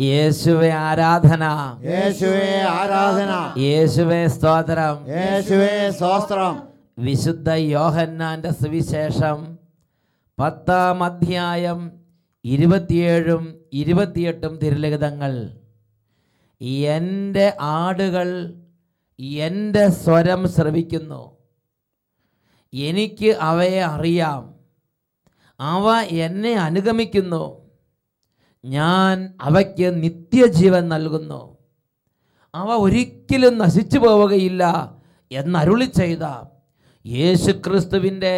യേശുവെ 0.00 0.70
ആരാധന. 0.70 1.44
യേശുവേ 1.84 2.60
ആരാധന. 2.60 3.60
യേശുവേ 3.60 4.26
സ്തോത്രം. 4.26 5.06
യേശുവേ 5.08 5.90
സ്തോത്രം. 5.90 6.62
വിശുദ്ധ 6.98 7.50
യോഹന്നാന്റെ 7.50 8.50
സുവിശേഷം 8.50 9.58
പത്താം 10.38 11.04
അധ്യായം 11.04 11.92
ഇരുപത്തിയേഴും 12.44 13.60
ഇരുപത്തിയെട്ടും 13.72 14.56
തിരുലിഖിതങ്ങൾ. 14.56 15.50
എന്റെ 16.60 17.56
ആടുകൾ 17.60 18.54
എന്റെ 19.20 19.88
സ്വരം 19.88 20.48
ശ്രവിക്കുന്നു. 20.48 21.36
എനിക്ക് 22.74 23.36
അവയെ 23.40 23.80
അറിയാം. 23.80 24.54
അവ 25.60 26.00
എന്നെ 26.00 26.54
അനുഗമിക്കുന്നു. 26.54 27.65
ഞാൻ 28.66 29.34
അവയ്ക്ക് 29.40 30.02
നിത്യജീവൻ 30.02 30.88
നൽകുന്നു. 30.88 31.56
അവ 32.54 32.68
ഒരിക്കലും 32.76 33.58
നശിച്ചു 33.58 33.98
പോവുകയില്ല 33.98 34.62
എന്നരുളി 35.30 35.84
ചെയ്ത 35.84 36.24
യേശുക്രിസ്തുവിന്റെ 37.04 38.34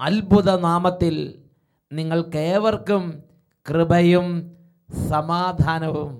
അത്ഭുത 0.00 0.60
നാമത്തിൽ 0.60 1.44
നിങ്ങൾക്കേവർക്കും 1.92 3.24
കൃപയും 3.66 4.26
സമാധാനവും. 5.08 6.12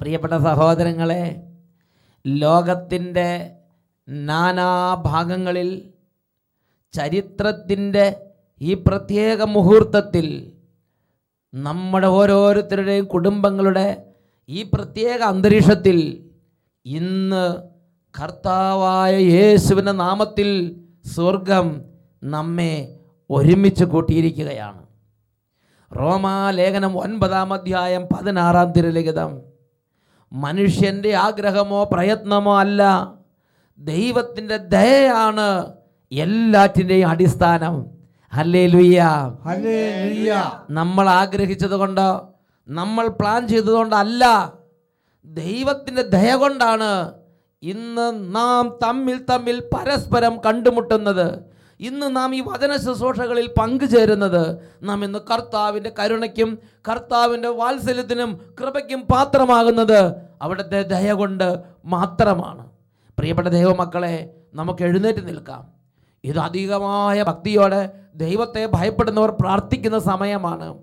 പ്രിയപ്പെട്ട 0.00 0.32
സഹോദരങ്ങളെ 0.38 1.24
ലോകത്തിന്റെ 2.24 3.28
നാനാഭാഗങ്ങളിൽ 4.08 5.92
ചരിത്രത്തിന്റെ 6.94 8.25
ഈ 8.60 8.74
പ്രത്യേക 8.74 9.42
മുഹൂർത്തത്തിൽ 9.42 10.52
നമ്മുടെ 11.54 12.06
ഓരോരുത്തരുടെയും 12.06 13.04
കുടുംബങ്ങളുടെ 13.04 14.02
ഈ 14.48 14.62
പ്രത്യേക 14.62 15.20
അന്തരീക്ഷത്തിൽ 15.20 16.24
ഇന്ന് 16.86 17.56
കർത്താവായ 18.22 19.16
യേശുവിന്റെ 19.16 19.92
നാമത്തിൽ 19.92 20.76
സ്വർഗം 21.14 21.84
നമ്മെ 22.24 22.98
ഒരുമിച്ച് 23.30 23.84
കൂട്ടിയിരിക്കുകയാണ്. 23.84 24.86
റോമാലേഖനം 25.98 26.98
ഒൻപതാം 26.98 27.52
അധ്യായം 27.52 28.02
പതിനാറാം 28.02 28.72
തിരലിഖിതം. 28.72 29.42
മനുഷ്യന്റെ 30.32 31.14
ആഗ്രഹമോ 31.14 31.84
പ്രയത്നമോ 31.84 32.58
അല്ല 32.58 33.12
ദൈവത്തിന്റെ 33.78 34.56
ദയയാണ് 34.56 35.72
എല്ലാറ്റിന്റെയും 36.12 37.08
അടിസ്ഥാനം. 37.08 37.95
നമ്മൾ 40.70 41.08
ആഗ്രഹിച്ചത് 41.08 41.74
കൊണ്ടോ? 41.74 42.28
നമ്മൾ 42.68 43.06
പ്ലാൻ 43.06 43.48
ചെയ്തതുകൊണ്ടല്ല. 43.48 44.52
ദൈവത്തിന്റെ 45.24 46.02
ദയ 46.02 46.34
കൊണ്ടാണ് 46.34 47.12
ഇന്ന് 47.62 48.36
നാം 48.36 48.78
തമ്മിൽ 48.82 49.24
തമ്മിൽ 49.30 49.60
പരസ്പരം 49.60 50.40
കണ്ടുമുട്ടുന്നത്. 50.40 51.38
ഇന്ന് 51.80 52.16
നാം 52.16 52.34
ഈ 52.34 52.40
വചന 52.40 52.76
ശുശ്രൂഷകളിൽ 52.76 53.50
പങ്കുചേരുന്നത്. 53.60 54.58
നാം 54.82 55.04
ഇന്ന് 55.04 55.18
കർത്താവിന്റെ 55.18 55.92
കരുണയ്ക്കും 55.98 56.58
കർത്താവിന്റെ 56.88 57.48
വാത്സല്യത്തിനും 57.48 58.40
കൃപയ്ക്കും 58.60 59.00
പാത്രമാകുന്നത് 59.00 60.14
അവിടുത്തെ 60.42 60.82
ദയ 60.82 61.12
കൊണ്ട് 61.12 61.58
മാത്രമാണ്. 61.84 62.66
പ്രിയപ്പെട്ട 63.18 63.48
ദൈവമക്കളെ 63.48 64.34
നമുക്ക് 64.54 64.82
എഴുന്നേറ്റ് 64.82 65.28
നിൽക്കാം. 65.28 65.75
ഇത് 66.26 66.38
അധികമായ 66.38 67.22
ഭക്തിയോടെ 67.22 67.90
ദൈവത്തെ 68.14 68.68
ഭയപ്പെടുന്നവർ 68.74 69.30
പ്രാർത്ഥിക്കുന്ന 69.30 69.98
സമയമാണ്. 69.98 70.78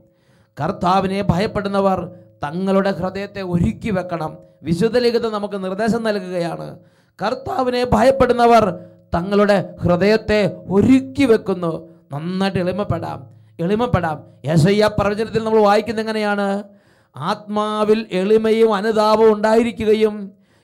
കർത്താവിനെ 0.62 1.22
ഭയപ്പെടുന്നവർ 1.22 2.00
തങ്ങളുടെ 2.44 2.92
ഹൃദയത്തെ 2.92 3.42
ഒരുക്കി 3.42 3.90
വെക്കണം. 3.90 4.38
വിശുദ്ധ 4.64 4.98
ലിഖിതം 4.98 5.32
നമുക്ക് 5.32 5.64
നിർദ്ദേശം 5.64 6.03
നൽകുകയാണ്. 6.03 6.80
കർത്താവിനെ 7.22 7.86
ഭയപ്പെടുന്നവർ 7.94 8.80
തങ്ങളുടെ 9.16 9.76
ഹൃദയത്തെ 9.82 10.42
ഒരുക്കി 10.70 11.26
വെക്കുന്നു. 11.26 11.90
നന്നായിട്ട് 12.14 12.59
എളിമപ്പെടാം. 12.59 13.20
എളിമപ്പെടാം. 13.59 14.24
യശയ്യ 14.46 14.90
പ്രവചനത്തിൽ 15.00 15.44
നമ്മൾ 15.44 15.62
വായിക്കുന്നത് 15.62 16.03
എങ്ങനെയാണ്? 16.03 16.64
ആത്മാവിൽ 17.16 18.06
എളിമയും 18.12 18.74
അനുതാപവും 18.74 19.34
ഉണ്ടായിരിക്കുകയും 19.34 20.16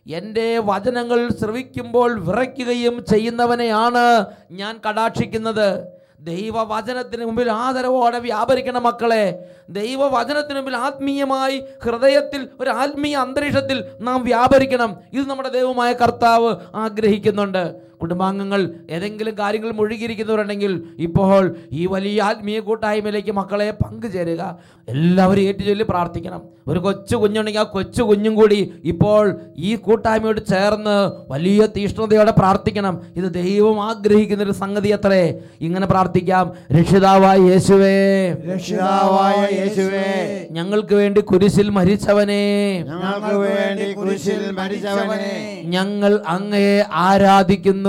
എന്റെ 0.08 0.62
വചനങ്ങൾ 0.66 1.30
ശ്രവിക്കുമ്പോൾ 1.30 2.20
വിറയ്ക്കുകയും 2.20 3.06
ചെയ്യുന്നവനെയാണ് 3.06 4.26
ഞാൻ 4.52 4.80
കടാക്ഷിക്കുന്നത്. 4.90 6.00
ദൈവവചനത്തിന് 6.22 7.26
മുമ്പിൽ 7.26 7.52
ആദരവോടെ 7.52 8.20
വ്യാപരിക്കണം 8.20 8.84
മക്കളെ. 8.84 9.50
ദൈവവചനത്തിന് 9.70 10.56
മുമ്പിൽ 10.56 10.76
ആത്മീയമായി 10.76 11.64
ഹൃദയത്തിൽ 11.84 12.50
ഒരു 12.60 12.70
ആത്മീയ 12.70 13.16
അന്തരീക്ഷത്തിൽ 13.16 13.84
നാം 14.00 14.24
വ്യാപരിക്കണം. 14.24 14.98
ഇത് 15.14 15.30
നമ്മുടെ 15.30 15.50
ദൈവമായ 15.50 15.94
കർത്താവ് 15.94 16.56
ആഗ്രഹിക്കുന്നുണ്ട്. 16.76 17.89
കുടുംബാംഗങ്ങൾ 18.02 18.74
ഏതെങ്കിലും 18.90 19.36
കാര്യങ്ങൾ 19.40 19.72
മുഴുകിയിരിക്കുന്നവരുണ്ടെങ്കിൽ 19.72 20.84
ഇപ്പോൾ 21.00 21.56
ഈ 21.72 21.86
വലിയ 21.86 22.22
ആത്മീയ 22.22 22.60
കൂട്ടായ്മയിലേക്ക് 22.60 23.32
മക്കളെ 23.32 23.72
പങ്കുചേരുക. 23.72 24.60
എല്ലാവരും 24.90 25.42
ഏറ്റുചൊല്ലി 25.42 25.86
പ്രാർത്ഥിക്കണം. 25.90 26.42
ഒരു 26.68 26.80
കൊച്ചു 26.80 27.16
കുഞ്ഞുണ്ടെങ്കിൽ 27.16 27.60
ആ 27.60 27.64
കൊച്ചു 27.64 28.04
കുഞ്ഞും 28.04 28.36
കൂടി 28.36 28.74
ഇപ്പോൾ 28.84 29.40
ഈ 29.58 29.76
കൂട്ടായ്മയോട് 29.76 30.40
ചേർന്ന് 30.50 31.12
വലിയ 31.32 31.68
തീഷ്ണതയോടെ 31.78 32.32
പ്രാർത്ഥിക്കണം. 32.32 33.02
ഇത് 33.16 33.34
ദൈവം 33.34 33.84
ആഗ്രഹിക്കുന്ന 33.84 34.44
ഒരു 34.44 34.52
സംഗതി 34.52 34.90
അത്രേ. 34.90 35.40
ഇങ്ങനെ 35.62 35.88
പ്രാർത്ഥിക്കാം. 35.88 36.54
രക്ഷിതാവായ 36.80 37.38
യേശുവേ. 37.38 38.34
രക്ഷിതാവായ 38.34 39.58
യേശുവേ. 39.60 40.48
ഞങ്ങൾക്ക് 40.52 40.96
വേണ്ടി 40.96 41.22
കുരിശിൽ 41.22 41.70
മരിച്ചവനെ. 41.70 42.44
ഞങ്ങൾക്ക് 42.88 43.36
വേണ്ടി 43.36 43.94
കുരിശിൽ 43.94 44.52
മരിച്ചവനെ. 44.52 45.62
ഞങ്ങൾ 45.66 46.20
അങ്ങയെ 46.28 46.84
ആരാധിക്കുന്നു. 46.94 47.89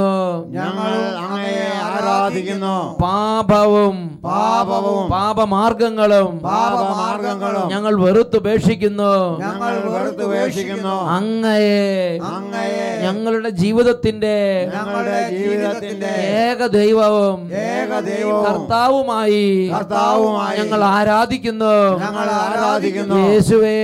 ഞങ്ങൾ 0.57 0.93
അങ്ങയെ 1.23 1.67
ആരാധിക്കുന്നു. 1.91 2.75
പാപവും 3.03 3.97
പാപവും 4.27 5.05
പാപമാർഗങ്ങളും 5.13 6.31
പാപമാർഗങ്ങളും 6.47 7.67
ഞങ്ങൾ 7.73 7.95
വെറുത്തുപേക്ഷിക്കുന്നു 8.03 9.13
ഞങ്ങൾ 9.43 9.73
വെറുത്തുപേക്ഷിക്കുന്നു 9.95 10.95
അങ്ങയെ 11.17 11.87
അങ്ങയെ 12.31 12.87
ഞങ്ങളുടെ 13.05 13.51
ജീവിതത്തിന്റെ 13.61 14.35
ഞങ്ങളുടെ 14.75 15.19
ജീവിതത്തിന്റെ 15.33 16.13
ഏക 16.41 16.61
ദൈവവും 16.75 17.39
ഏക 17.67 17.93
ദൈവവും 18.09 18.45
കർത്താവുമായി 18.47 19.45
കർത്താവുമായി 19.75 20.57
ഞങ്ങൾ 20.61 20.81
ആരാധിക്കുന്നു. 20.93 21.75
ഞങ്ങൾ 22.05 22.29
ആരാധിക്കുന്നു. 22.41 23.17
യേശുവേ 23.25 23.77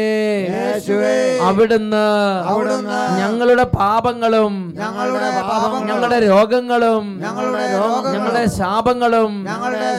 യേശുവേ 0.56 1.16
അവിടുന്ന് 1.48 2.06
അവിടുന്ന് 2.50 3.00
ഞങ്ങളുടെ 3.20 3.66
പാപങ്ങളും 3.78 4.54
ഞങ്ങളുടെ 4.80 5.30
പാപങ്ങളും 5.42 6.05
ഞങ്ങളുടെ 6.06 6.18
രോഗങ്ങളും 6.26 7.04
ഞങ്ങളുടെ 7.24 7.62
ഞങ്ങളുടെ 8.16 8.42
ശാപങ്ങളും 8.56 9.32
ഞങ്ങളുടെ 9.46 9.90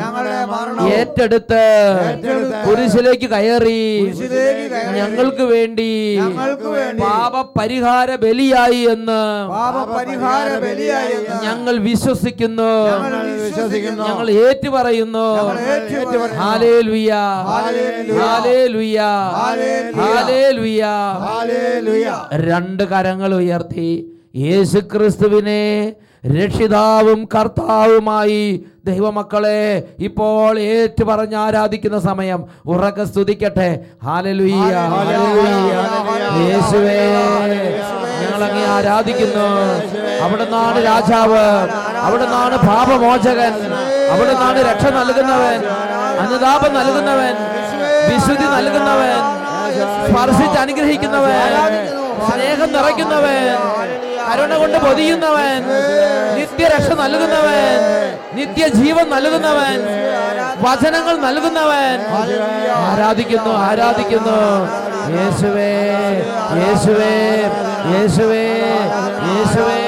ഞങ്ങളുടെ 0.00 0.40
മരണവും 0.52 0.88
ഏറ്റെടുത്ത് 0.94 1.62
കുരിശിലേക്ക് 2.66 3.28
കയറി 3.34 3.82
ഞങ്ങൾക്ക് 4.96 5.44
വേണ്ടി 5.46 5.90
പാപപരിഹാര 7.02 8.08
ബലിയായി 8.24 8.80
എന്ന് 8.94 9.20
ഞങ്ങൾ 11.44 11.76
വിശ്വസിക്കുന്നു. 11.84 12.70
ഞങ്ങൾ 14.04 14.26
ഏറ്റു 14.40 14.68
പറയുന്നു 14.70 15.26
രണ്ട് 22.46 22.84
കരങ്ങൾ 22.92 23.30
ഉയർത്തി. 23.40 23.90
യേശുക്രിസ്തുവിനെ 24.34 25.62
രക്ഷിതാവും 26.34 27.28
കർത്താവുമായി 27.34 28.42
ദൈവമക്കളെ 28.84 29.60
ഇപ്പോൾ 29.98 30.52
ഏറ്റു 30.68 31.04
പറഞ്ഞ് 31.04 31.36
ആരാധിക്കുന്ന 31.36 31.98
സമയം 32.00 32.40
ഉറക്ക 32.66 33.04
സ്തുതിക്കട്ടെ. 33.04 33.68
ഹാലലുയ്യ. 34.04 34.72
യേശുവേ 36.40 36.96
ഞങ്ങളങ്ങെ 38.20 38.64
ആരാധിക്കുന്നു. 38.76 39.48
അവിടെ 40.24 40.44
നിന്നാണ് 40.44 40.78
രാജാവ് 40.84 41.44
അവിടെ 42.04 42.24
നിന്നാണ് 42.24 42.56
പാപമോചകൻ 42.66 43.54
അവിടെ 44.12 44.30
നിന്നാണ് 44.30 44.58
രക്ഷ 44.70 44.84
നൽകുന്നവൻ 44.98 45.60
അനുതാപം 46.24 46.72
നൽകുന്നവൻ 46.74 47.34
വിശുദ്ധി 48.08 48.46
നൽകുന്നവൻ 48.56 49.14
സ്പർശിച്ച് 50.06 50.58
അനുഗ്രഹിക്കുന്നവൻ 50.58 51.72
സ്നേഹം 52.28 52.70
നിറയ്ക്കുന്നവൻ 52.72 53.46
കരുണ 54.28 54.54
കൊണ്ട് 54.56 54.78
പൊതിയുന്നവൻ. 54.78 55.60
നിത്യരക്ഷ 56.38 56.88
നൽകുന്നവൻ. 56.88 57.78
നിത്യജീവൻ 58.34 59.10
നൽകുന്നവൻ. 59.10 59.78
വചനങ്ങൾ 60.60 61.16
നൽകുന്നവൻ. 61.16 61.98
ആരാധിക്കുന്നു 62.76 63.52
ആരാധിക്കുന്നു. 63.68 64.38
യേശുവേ 65.14 65.72
യേശുവേ 66.60 67.14
യേശുവേ 67.94 68.44
യേശുവേ 69.34 69.80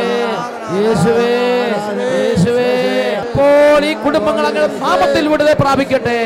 യേശുവേ 0.77 1.32
യേശുവേ. 2.27 2.71
ഇപ്പോൾ 3.21 3.85
ഈ 3.85 3.93
കുടുംബങ്ങൾ 3.93 4.47
അങ്ങനെ 4.47 4.67
നാമത്തിൽ 4.67 5.29
വിടുതൽ 5.29 5.53
പ്രാപിക്കട്ടെ. 5.53 6.21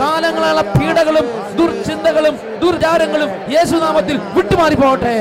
കാലങ്ങളായുള്ള 0.00 0.60
പീഡകളും 0.60 1.26
ദുർചിന്തകളും 1.58 2.38
ദുർചാരങ്ങളും 2.62 3.30
യേശുനാമത്തിൽ 3.52 4.20
വിട്ടുമാറി 4.34 4.74
പോകട്ടെ 4.74 5.16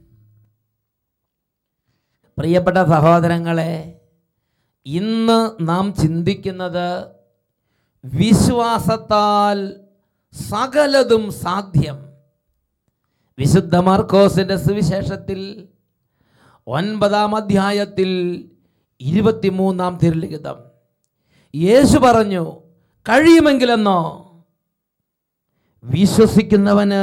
പ്രിയപ്പെട്ട 2.38 2.78
സഹോദരങ്ങളെ 2.78 4.02
ഇന്ന് 4.86 5.68
നാം 5.68 5.94
ചിന്തിക്കുന്നത് 5.94 7.08
വിശ്വാസത്താൽ 8.06 9.80
സകലതും 10.32 11.32
സാധ്യം. 11.32 11.96
വിശുദ്ധ 13.40 13.76
മാർക്കോസിന്റെ 13.76 14.56
സുവിശേഷത്തിൽ 14.56 15.68
ഒൻപതാം 16.68 17.36
അധ്യായത്തിൽ 17.36 18.10
ഇരുപത്തിമൂന്നാം 19.02 20.00
തിരുലിഖിതം. 20.04 20.56
യേശു 21.56 21.98
പറഞ്ഞു 21.98 22.62
കഴിയുമെങ്കിലെന്നോ? 23.10 24.27
വിശ്വസിക്കുന്നവന് 25.84 27.02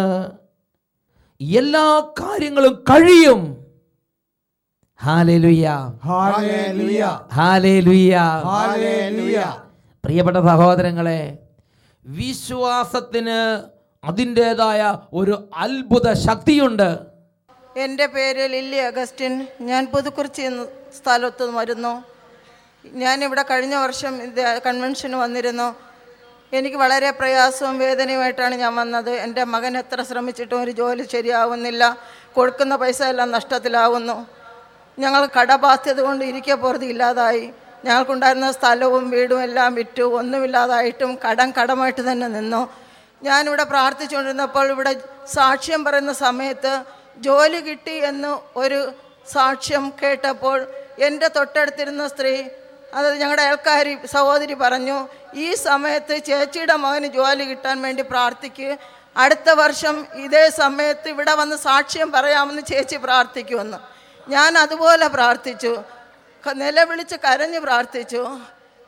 എല്ലാ 1.40 2.08
കാര്യങ്ങളും 2.20 2.84
കഴിയും. 2.90 3.40
പ്രിയപ്പെട്ട 10.04 10.36
സഹോദരങ്ങളെ 10.36 11.38
വിശ്വാസത്തിന് 12.06 13.38
അതിന്റെതായ 14.06 14.98
ഒരു 15.12 15.50
അത്ഭുത 15.56 16.12
ശക്തിയുണ്ട്. 16.12 16.98
എന്റെ 17.76 18.06
പേര് 18.06 18.50
ലില്ലി 18.50 18.76
അഗസ്റ്റിൻ. 18.76 19.46
ഞാൻ 19.60 19.86
പുതുക്കുറിച്ചി 19.86 20.42
എന്ന 20.42 20.64
സ്ഥലത്ത് 20.98 21.56
വരുന്നു. 21.56 22.04
ഞാനിവിടെ 22.92 23.42
കഴിഞ്ഞ 23.42 23.74
വർഷം 23.74 24.18
കൺവെൻഷന് 24.66 25.14
വന്നിരുന്നു. 25.14 25.93
എനിക്ക് 26.58 26.76
വളരെ 26.76 27.10
പ്രയാസവും 27.10 27.76
വേദനയുമായിട്ടാണ് 27.78 28.54
ഞാൻ 28.54 28.72
വന്നത്. 28.76 29.10
എന്റെ 29.24 29.42
മകൻ 29.54 29.72
എത്ര 29.78 30.02
ശ്രമിച്ചിട്ടും 30.02 30.62
ഒരു 30.62 30.70
ജോലി 30.70 31.04
ശരിയാവുന്നില്ല. 31.14 31.82
കൊടുക്കുന്ന 32.36 32.76
പൈസ 32.76 33.00
എല്ലാം 33.02 33.30
നഷ്ടത്തിലാവുന്നു. 33.30 34.16
ഞങ്ങൾ 34.98 35.22
കടബാധ്യത 35.36 36.00
കൊണ്ട് 36.00 36.24
ഇരിക്കുക 36.24 36.54
പുറത്ത് 36.54 36.84
ഇല്ലാതായി. 36.84 37.44
ഞങ്ങൾക്കുണ്ടായിരുന്ന 37.84 38.52
സ്ഥലവും 38.52 39.04
വീടും 39.10 39.40
എല്ലാം 39.42 39.74
വിറ്റു. 39.74 40.04
ഒന്നുമില്ലാതായിട്ടും 40.20 41.12
കടം 41.24 41.48
കടമായിട്ട് 41.50 42.02
തന്നെ 42.10 42.28
നിന്നു. 42.28 42.62
ഞാനിവിടെ 43.22 43.64
പ്രാർത്ഥിച്ചുകൊണ്ടിരുന്നപ്പോൾ 43.64 44.66
ഇവിടെ 44.70 44.92
സാക്ഷ്യം 45.34 45.84
പറയുന്ന 45.84 46.12
സമയത്ത് 46.26 46.72
ജോലി 47.26 47.60
കിട്ടി 47.60 47.96
എന്ന് 48.10 48.32
ഒരു 48.58 48.80
സാക്ഷ്യം 49.32 49.84
കേട്ടപ്പോൾ 50.02 50.58
എന്റെ 50.98 51.28
തൊട്ടടുത്തിരുന്ന 51.36 52.04
സ്ത്രീ 52.08 52.34
അത് 52.98 53.08
ഞങ്ങളുടെ 53.20 53.44
അയൽക്കാരി 53.46 53.92
സഹോദരി 54.16 54.54
പറഞ്ഞു 54.64 54.98
ഈ 55.44 55.46
സമയത്ത് 55.68 56.14
ചേച്ചിയുടെ 56.28 56.76
മകന് 56.84 57.08
ജോലി 57.16 57.44
കിട്ടാൻ 57.50 57.76
വേണ്ടി 57.86 58.02
പ്രാർത്ഥിക്ക്. 58.12 58.68
അടുത്ത 59.22 59.48
വർഷം 59.62 59.96
ഇതേ 60.24 60.44
സമയത്ത് 60.62 61.08
ഇവിടെ 61.14 61.34
വന്ന് 61.40 61.56
സാക്ഷ്യം 61.66 62.08
പറയാമെന്ന് 62.16 62.62
ചേച്ചി 62.70 62.96
പ്രാർത്ഥിക്കുമെന്ന്. 63.06 63.78
ഞാൻ 64.34 64.52
അതുപോലെ 64.64 65.06
പ്രാർത്ഥിച്ചു. 65.16 65.72
നിലവിളിച്ച് 66.62 67.16
കരഞ്ഞ് 67.26 67.60
പ്രാർത്ഥിച്ചു. 67.66 68.22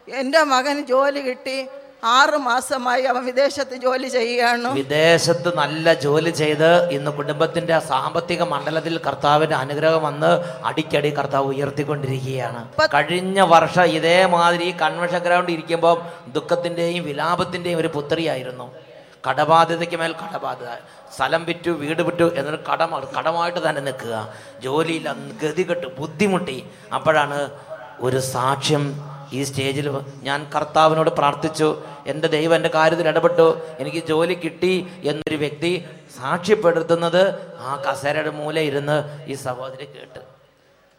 എന്റെ 0.09 0.41
മകന് 0.55 0.83
ജോലി 0.93 1.21
കിട്ടി. 1.29 1.59
ആറ് 2.05 2.37
മാസമായി 2.37 3.03
അവൻ 3.03 3.25
വിദേശത്ത് 3.25 3.77
ജോലി 3.77 4.09
ചെയ്യുകയാണ്. 4.09 4.69
വിദേശത്ത് 4.73 5.57
നല്ല 5.57 5.95
ജോലി 5.95 6.31
ചെയ്ത് 6.31 6.91
ഇന്ന് 6.91 7.11
കുടുംബത്തിന്റെ 7.11 7.79
സാമ്പത്തിക 7.79 8.43
മണ്ഡലത്തിൽ 8.43 8.99
കർത്താവിന്റെ 8.99 9.57
അനുഗ്രഹം 9.57 10.03
വന്ന് 10.03 10.45
അടിക്കടി 10.65 11.11
കർത്താവ് 11.11 11.47
ഉയർത്തിക്കൊണ്ടിരിക്കുകയാണ്. 11.47 12.69
കഴിഞ്ഞ 12.95 13.41
വർഷം 13.41 13.85
ഇതേമാതിരി 13.85 14.71
കൺവെൻഷൻ 14.71 15.19
ഗ്രൗണ്ട് 15.19 15.53
ഇരിക്കുമ്പോൾ 15.53 16.01
ദുഃഖത്തിന്റെയും 16.29 17.05
വിലാപത്തിന്റെയും 17.05 17.79
ഒരു 17.79 17.89
പുത്രിയായിരുന്നു. 17.89 18.73
കടബാധ്യതയ്ക്ക് 19.29 19.97
മേൽ 19.97 20.13
കടബാധ്യത. 20.13 20.69
സ്ഥലം 21.17 21.45
വിറ്റു 21.45 21.71
വീട് 21.71 22.03
വിട്ടു 22.03 22.33
എന്നൊരു 22.37 22.59
കടമ 22.73 23.01
കടമായിട്ട് 23.19 23.69
തന്നെ 23.69 23.83
നിൽക്കുക. 23.83 24.35
ജോലിയില്ല 24.63 25.15
ഗതികെട്ട് 25.43 25.87
ബുദ്ധിമുട്ടി. 25.99 26.67
അപ്പോഴാണ് 26.95 27.51
ഒരു 28.01 28.19
സാക്ഷ്യം 28.19 29.16
ഈ 29.33 29.43
സ്റ്റേജിൽ 29.43 29.89
ഞാൻ 30.23 30.51
കർത്താവിനോട് 30.55 31.11
പ്രാർത്ഥിച്ചു. 31.11 31.83
എന്റെ 32.07 32.29
ദൈവം 32.29 32.55
എന്റെ 32.55 32.71
കാര്യത്തിൽ 32.75 33.09
ഇടപെട്ടു. 33.09 33.63
എനിക്ക് 33.79 34.05
ജോലി 34.07 34.35
കിട്ടി 34.35 34.75
എന്നൊരു 35.05 35.37
വ്യക്തി 35.37 35.89
സാക്ഷ്യപ്പെടുത്തുന്നത് 36.21 37.23
ആ 37.59 37.83
കസേരയുടെ 37.87 38.31
മൂല 38.31 38.59
ഇരുന്ന് 38.59 39.27
ഈ 39.31 39.35
സഹോദരി 39.35 39.85
കേട്ട്. 39.85 40.21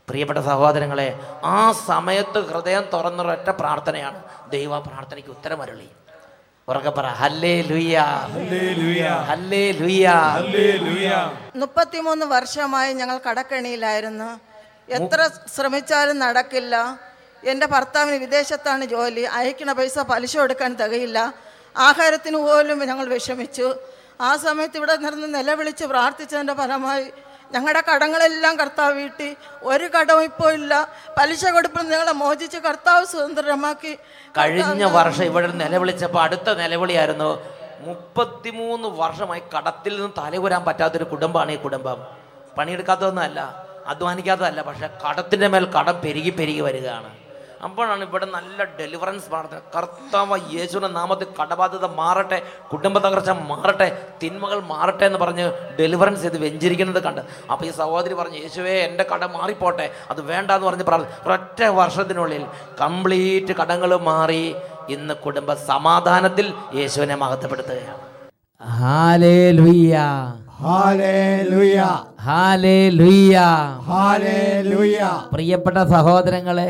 പ്രിയപ്പെട്ട 0.09 0.39
സഹോദരങ്ങളെ 0.39 1.19
ആ 1.43 1.71
സമയത്ത് 1.71 2.39
ഹൃദയം 2.49 2.83
തുറന്നൊരൊറ്റ 2.93 3.49
പ്രാർത്ഥനയാണ്. 3.49 4.23
ദൈവ 4.51 4.79
പ്രാർത്ഥനയ്ക്ക് 4.79 5.29
ഉത്തരമരളി. 5.29 5.89
ഉറക്കെ 6.69 6.89
പറ 6.89 7.05
ഹല്ലേ 7.05 7.61
ലുയ്യ 7.61 7.97
ഹല്ലേ 9.29 9.71
ലുയ്യ 9.71 10.07
മുപ്പത്തിമൂന്ന് 11.55 12.25
വർഷമായി 12.25 12.93
ഞങ്ങൾ 12.93 13.19
കടക്കണിയിലായിരുന്നു. 13.29 14.29
എത്ര 14.89 15.29
ശ്രമിച്ചാലും 15.55 16.19
നടക്കില്ല. 16.19 16.75
എന്റെ 17.51 17.65
ഭർത്താവിന് 17.65 18.15
വിദേശത്താണ് 18.15 18.85
ജോലി. 18.85 19.21
അയക്കണ 19.21 19.71
പൈസ 19.71 19.99
പലിശ 19.99 20.37
കൊടുക്കാൻ 20.37 20.71
തികയില്ല. 20.75 21.33
ആഹാരത്തിന് 21.77 22.37
പോലും 22.37 22.79
ഞങ്ങൾ 22.89 23.05
വിഷമിച്ചു. 23.05 23.75
ആ 24.21 24.35
സമയത്ത് 24.35 24.77
ഇവിടെ 24.77 24.95
നിന്ന് 24.95 25.39
നിലവിളിച്ച് 25.39 25.85
പ്രാർത്ഥിച്ചതിന്റെ 25.85 26.53
ഫലമായി 26.53 27.11
ഞങ്ങളുടെ 27.53 27.83
കടങ്ങളെല്ലാം 27.89 28.59
കർത്താവ് 28.59 28.93
വീട്ടി. 28.93 29.37
ഒരു 29.61 29.87
കടവും 29.95 30.23
ഇപ്പോൾ 30.23 30.53
ഇല്ല. 30.53 30.73
പലിശ 31.19 31.45
കൊടുപ്പിൽ 31.45 31.83
ഞങ്ങളെ 31.89 32.11
മോചിച്ച് 32.11 32.57
കർത്താവ് 32.57 33.05
സ്വതന്ത്രമാക്കി. 33.05 33.93
കഴിഞ്ഞ 34.37 34.83
വർഷം 34.83 35.23
ഇവിടെ 35.23 35.47
നിലവിളിച്ചപ്പോൾ 35.47 36.21
അടുത്ത 36.21 36.49
നിലവിളിയായിരുന്നു. 36.53 37.29
മുപ്പത്തിമൂന്ന് 37.79 38.87
വർഷമായി 38.87 39.41
കടത്തിൽ 39.55 39.95
നിന്ന് 39.95 40.11
തലകുരാൻ 40.17 40.65
പറ്റാത്തൊരു 40.65 41.03
കുടുംബമാണ് 41.03 41.51
ഈ 41.51 41.55
കുടുംബം. 41.55 41.97
പണിയെടുക്കാത്തതൊന്നുമല്ല 42.57 43.39
അധ്വാനിക്കാത്തതല്ല 43.85 44.61
പക്ഷെ 44.61 44.89
കടത്തിന്റെ 45.03 45.47
മേൽ 45.47 45.65
കടം 45.65 46.01
പെരുകി 46.01 46.29
പെരുകി 46.29 46.59
വരികയാണ്. 46.59 47.26
അപ്പോഴാണ് 47.65 48.03
ഇവിടെ 48.07 48.27
നല്ല 48.35 48.59
ഡെലിവറൻസ് 48.79 49.27
പ്രാർത്ഥന 49.29 49.59
കർത്താവ് 49.75 50.37
യേശുവിന്റെ 50.55 50.89
നാമത്തിൽ 50.97 51.27
കടബാധ്യത 51.39 51.85
മാറട്ടെ 51.99 52.39
കുടുംബ 52.71 52.97
തകർച്ച 53.05 53.31
മാറട്ടെ 53.51 53.87
തിന്മകൾ 54.21 54.59
മാറട്ടെ 54.73 55.05
എന്ന് 55.05 55.19
പറഞ്ഞ് 55.23 55.45
ഡെലിവറൻസ് 55.79 56.21
ചെയ്ത് 56.21 56.37
വെഞ്ചരിക്കുന്നത് 56.45 57.01
കണ്ട്. 57.07 57.21
അപ്പോൾ 57.51 57.65
ഈ 57.65 57.71
സഹോദരി 57.81 58.13
പറഞ്ഞു 58.13 58.39
യേശുവേ 58.45 58.75
എന്റെ 58.87 59.05
കട 59.11 59.23
മാറിപ്പോട്ടെ 59.37 59.87
അത് 60.11 60.21
വേണ്ട 60.31 60.49
എന്ന് 60.57 60.67
പറഞ്ഞ് 60.67 60.87
പ്രാർത്ഥന 60.89 61.09
ഒരൊറ്റ 61.27 61.61
വർഷത്തിനുള്ളിൽ 61.79 62.43
കംപ്ലീറ്റ് 62.81 63.55
കടങ്ങൾ 63.61 63.93
മാറി 64.09 64.43
ഇന്ന് 64.95 65.13
കുടുംബ 65.25 65.53
സമാധാനത്തിൽ 65.71 66.47
യേശുവിനെ 66.79 67.15
മഹത്വപ്പെടുത്തുകയാണ്. 67.23 68.03
പ്രിയപ്പെട്ട 75.33 75.77
സഹോദരങ്ങളെ 75.95 76.69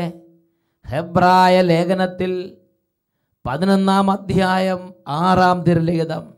ഹെബ്രായ 0.90 1.60
ലേഖനത്തിൽ 1.60 2.56
പതിനൊന്നാം 3.46 4.10
അധ്യായം 4.10 4.94
ആറാം 5.08 5.62
തിരുലിഖിതം. 5.62 6.34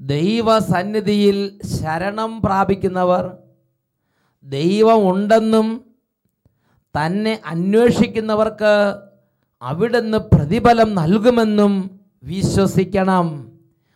ദൈവസന്നിധിയിൽ 0.00 1.60
ശരണം 1.80 2.42
പ്രാപിക്കുന്നവർ 2.42 3.36
ദൈവമുണ്ടെന്നും 4.44 5.94
തന്നെ 6.96 7.40
അന്വേഷിക്കുന്നവർക്ക് 7.46 8.94
അവിടുന്ന് 9.62 10.18
പ്രതിഫലം 10.18 10.94
നൽകുമെന്നും 10.94 12.00
വിശ്വസിക്കണം. 12.22 13.52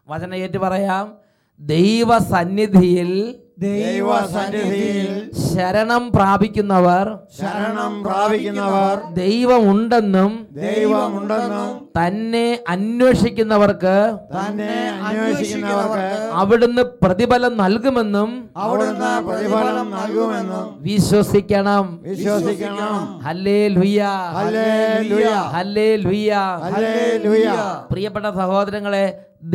വചന 0.09 0.35
ഏറ്റു 0.35 0.59
പറയാം. 0.59 1.18
ദൈവസന്നിധിയിൽ 1.61 3.41
ദൈവസന്നിധിയിൽ 3.59 5.11
ശരണം 5.49 6.11
പ്രാപിക്കുന്നവർ 6.11 7.06
ശരണം 7.40 7.92
പ്രാപിക്കുന്നവർ 8.02 8.94
ദൈവമുണ്ടെന്നും 9.14 10.30
ദൈവമുണ്ടെന്നും 10.61 11.68
തന്നെ 11.99 12.47
അന്വേഷിക്കുന്നവർക്ക് 12.68 13.97
തന്നെ 14.37 14.71
അന്വേഷിക്കുന്നവർക്ക് 15.09 16.06
അവിടുന്ന് 16.32 16.82
പ്രതിഫലം 17.02 17.56
നൽകുമെന്നും 17.56 18.30
അവിടുന്ന് 18.56 19.12
പ്രതിഫലം 19.28 19.90
നൽകുമെന്നും 19.90 20.66
വിശ്വസിക്കണം. 20.82 21.87
വിശ്വസിക്കണം. 22.02 22.97
ഹല്ലേ 23.26 23.68
ലുയ്യ 23.68 24.02
ഹല്ലേലൂയ. 24.37 25.28
ഹല്ലേ 25.54 25.88
ലുയ്യ 26.04 26.32
ഹല്ലേലൂയ. 26.64 27.47
പ്രിയപ്പെട്ട 27.90 28.26
സഹോദരങ്ങളെ 28.35 29.06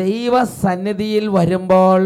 ദൈവ 0.01 0.43
സന്നിധിയിൽ 0.63 1.27
വരുമ്പോൾ 1.29 2.01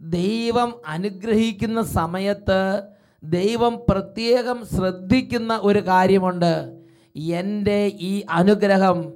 ദൈവം 0.00 0.74
അനുഗ്രഹിക്കുന്ന 0.86 1.82
സമയത്ത് 1.82 2.82
ദൈവം 3.24 3.82
പ്രത്യേകം 3.88 4.66
ശ്രദ്ധിക്കുന്ന 4.76 5.60
ഒരു 5.62 5.86
കാര്യമുണ്ട്. 5.86 6.80
എന്റെ 7.16 7.92
ഈ 8.00 8.22
അനുഗ്രഹം 8.30 9.12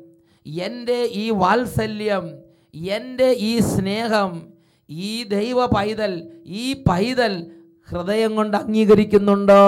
എന്റെ 0.46 1.08
ഈ 1.12 1.30
വാത്സല്യം 1.30 2.38
എന്റെ 2.74 3.36
ഈ 3.38 3.60
സ്നേഹം 3.60 4.52
ഈ 4.90 5.24
ദൈവ 5.24 5.66
പൈതൽ 5.66 6.30
ഈ 6.46 6.72
പൈതൽ 6.72 7.50
ഹൃദയം 7.88 8.36
കൊണ്ട് 8.36 8.56
അംഗീകരിക്കുന്നുണ്ടോ? 8.56 9.64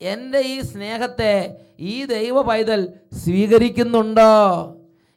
എന്റെ 0.00 0.38
ഈ 0.38 0.60
സ്നേഹത്തെ 0.60 1.56
ഈ 1.80 2.04
ദൈവ 2.04 2.42
പൈതൽ 2.42 2.92
സ്വീകരിക്കുന്നുണ്ടോ? 3.12 4.32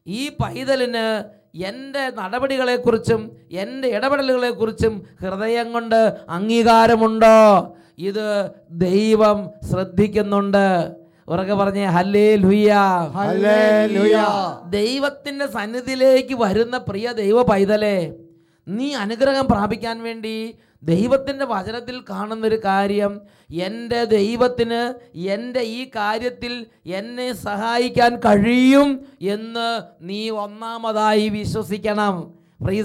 ഈ 0.08 0.30
പൈതലിന് 0.30 1.37
എന്റെ 1.66 2.12
നടപടികളെക്കുറിച്ചും 2.20 3.22
എന്റെ 3.52 3.88
ഇടപെടലുകളെക്കുറിച്ചും 3.88 4.94
ഹൃദയം 5.22 5.72
കൊണ്ട് 5.72 6.00
അംഗീകാരമുണ്ടോ? 6.30 7.38
ഇത് 8.00 8.26
ദൈവം 8.72 9.38
ശ്രദ്ധിക്കുന്നുണ്ട്. 9.70 10.66
ഉറക്കെ 11.28 11.54
പറഞ്ഞേ 11.54 11.86
ഹല്ലേ 11.88 12.36
ലുയ്യ 12.36 12.74
ഹല്ലേലൂയ. 13.16 14.16
ദൈവത്തിന്റെ 14.70 15.46
സന്നിധിയിലേക്ക് 15.48 16.36
വരുന്ന 16.36 16.78
പ്രിയ 16.78 17.12
ദൈവ 17.14 17.42
പൈതലേ 17.44 17.98
നീ 18.68 18.94
അനുഗ്രഹം 18.96 19.48
പ്രാപിക്കാൻ 19.48 20.04
വേണ്ടി 20.04 20.36
ദൈവത്തിന്റെ 20.84 21.46
വചനത്തിൽ 21.46 22.04
കാണുന്നൊരു 22.10 22.60
കാര്യം 22.66 23.22
എന്റെ 23.52 24.04
ദൈവത്തിന് 24.06 24.94
എന്റെ 25.18 25.60
ഈ 25.60 25.90
കാര്യത്തിൽ 25.96 26.66
എന്നെ 26.86 27.34
സഹായിക്കാൻ 27.34 28.16
കഴിയും 28.16 29.08
എന്ന് 29.22 29.82
നീ 30.02 30.30
ഒന്നാമതായി 30.30 31.30
വിശ്വസിക്കണം. 31.30 32.34
ദൈവ 32.62 32.84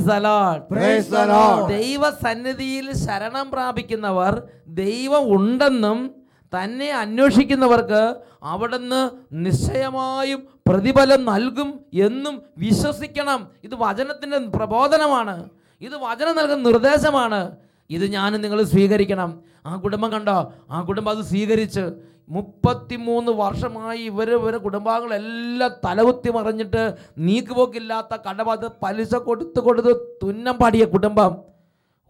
സന്നിധിയിൽ. 0.70 1.68
ദൈവസന്നിധിയിൽ 1.68 2.92
ശരണം 2.92 3.50
പ്രാപിക്കുന്നവർ 3.50 4.42
ദൈവം 4.68 5.34
ഉണ്ടെന്നും 5.34 6.14
തന്നെ 6.52 6.90
അന്വേഷിക്കുന്നവർക്ക് 6.90 8.14
അവിടുന്ന് 8.42 9.10
നിശ്ചയമായും 9.32 10.48
പ്രതിഫലം 10.68 11.24
നൽകും 11.24 11.80
എന്നും 11.94 12.42
വിശ്വസിക്കണം. 12.58 13.48
ഇത് 13.64 13.74
വചനത്തിന്റെ 13.74 14.38
പ്രബോധനമാണ്. 14.38 15.48
ഇത് 15.80 15.96
വചനം 15.96 16.36
നൽകുന്ന 16.36 16.70
നിർദ്ദേശമാണ്. 16.70 17.56
ഇത് 17.92 18.06
ഞാൻ 18.06 18.32
നിങ്ങൾ 18.42 18.62
സ്വീകരിക്കണം. 18.62 19.40
ആ 19.66 19.76
കുടുംബം 19.76 20.12
കണ്ടോ? 20.12 20.52
ആ 20.70 20.80
കുടുംബം 20.80 21.10
അത് 21.10 21.24
സ്വീകരിച്ച് 21.24 21.84
മുപ്പത്തിമൂന്ന് 22.28 23.32
വർഷമായി 23.32 23.98
ഇവർ 23.98 24.28
ഇവരെ 24.34 24.56
കുടുംബാംഗങ്ങളെല്ലാം 24.56 25.70
തലകുത്തി 25.84 26.30
മറിഞ്ഞിട്ട് 26.30 26.94
നീക്കുപോക്കില്ലാത്ത 27.18 28.16
കടബാധ 28.28 28.66
പലിശ 28.82 29.14
കൊടുത്ത് 29.14 29.60
കൊടുത്ത് 29.60 29.92
തുന്നം 30.22 30.54
പാടിയ 30.54 30.84
കുടുംബം. 30.84 31.36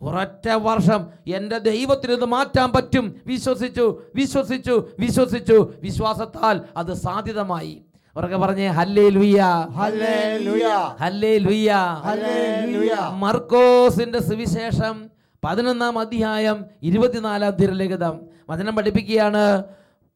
ഒരൊറ്റ 0.02 0.48
വർഷം 0.50 1.00
എന്റെ 1.34 1.58
ദൈവത്തിന് 1.58 2.12
ഇത് 2.12 2.24
മാറ്റാൻ 2.24 2.72
പറ്റും. 2.72 3.16
വിശ്വസിച്ചു 3.26 4.02
വിശ്വസിച്ചു 4.14 4.88
വിശ്വസിച്ചു. 4.98 5.72
വിശ്വാസത്താൽ 5.82 6.60
അത് 6.76 6.92
സാധ്യതമായി. 6.92 7.74
അവർക്ക് 8.16 8.34
പറഞ്ഞേ 8.34 8.68
ഹല്ലേ 8.68 9.08
ഹല്ലേലൂയ. 11.00 11.72
മർക്കോസിന്റെ 13.12 14.20
സുവിശേഷം. 14.22 15.11
പതിനൊന്നാം 15.44 15.98
അധ്യായം 15.98 16.64
ഇരുപത്തിനാലാം 16.82 17.50
തിരലിഖിതം 17.50 18.20
വചനം 18.50 18.76
പഠിപ്പിക്കുകയാണ്. 18.76 19.64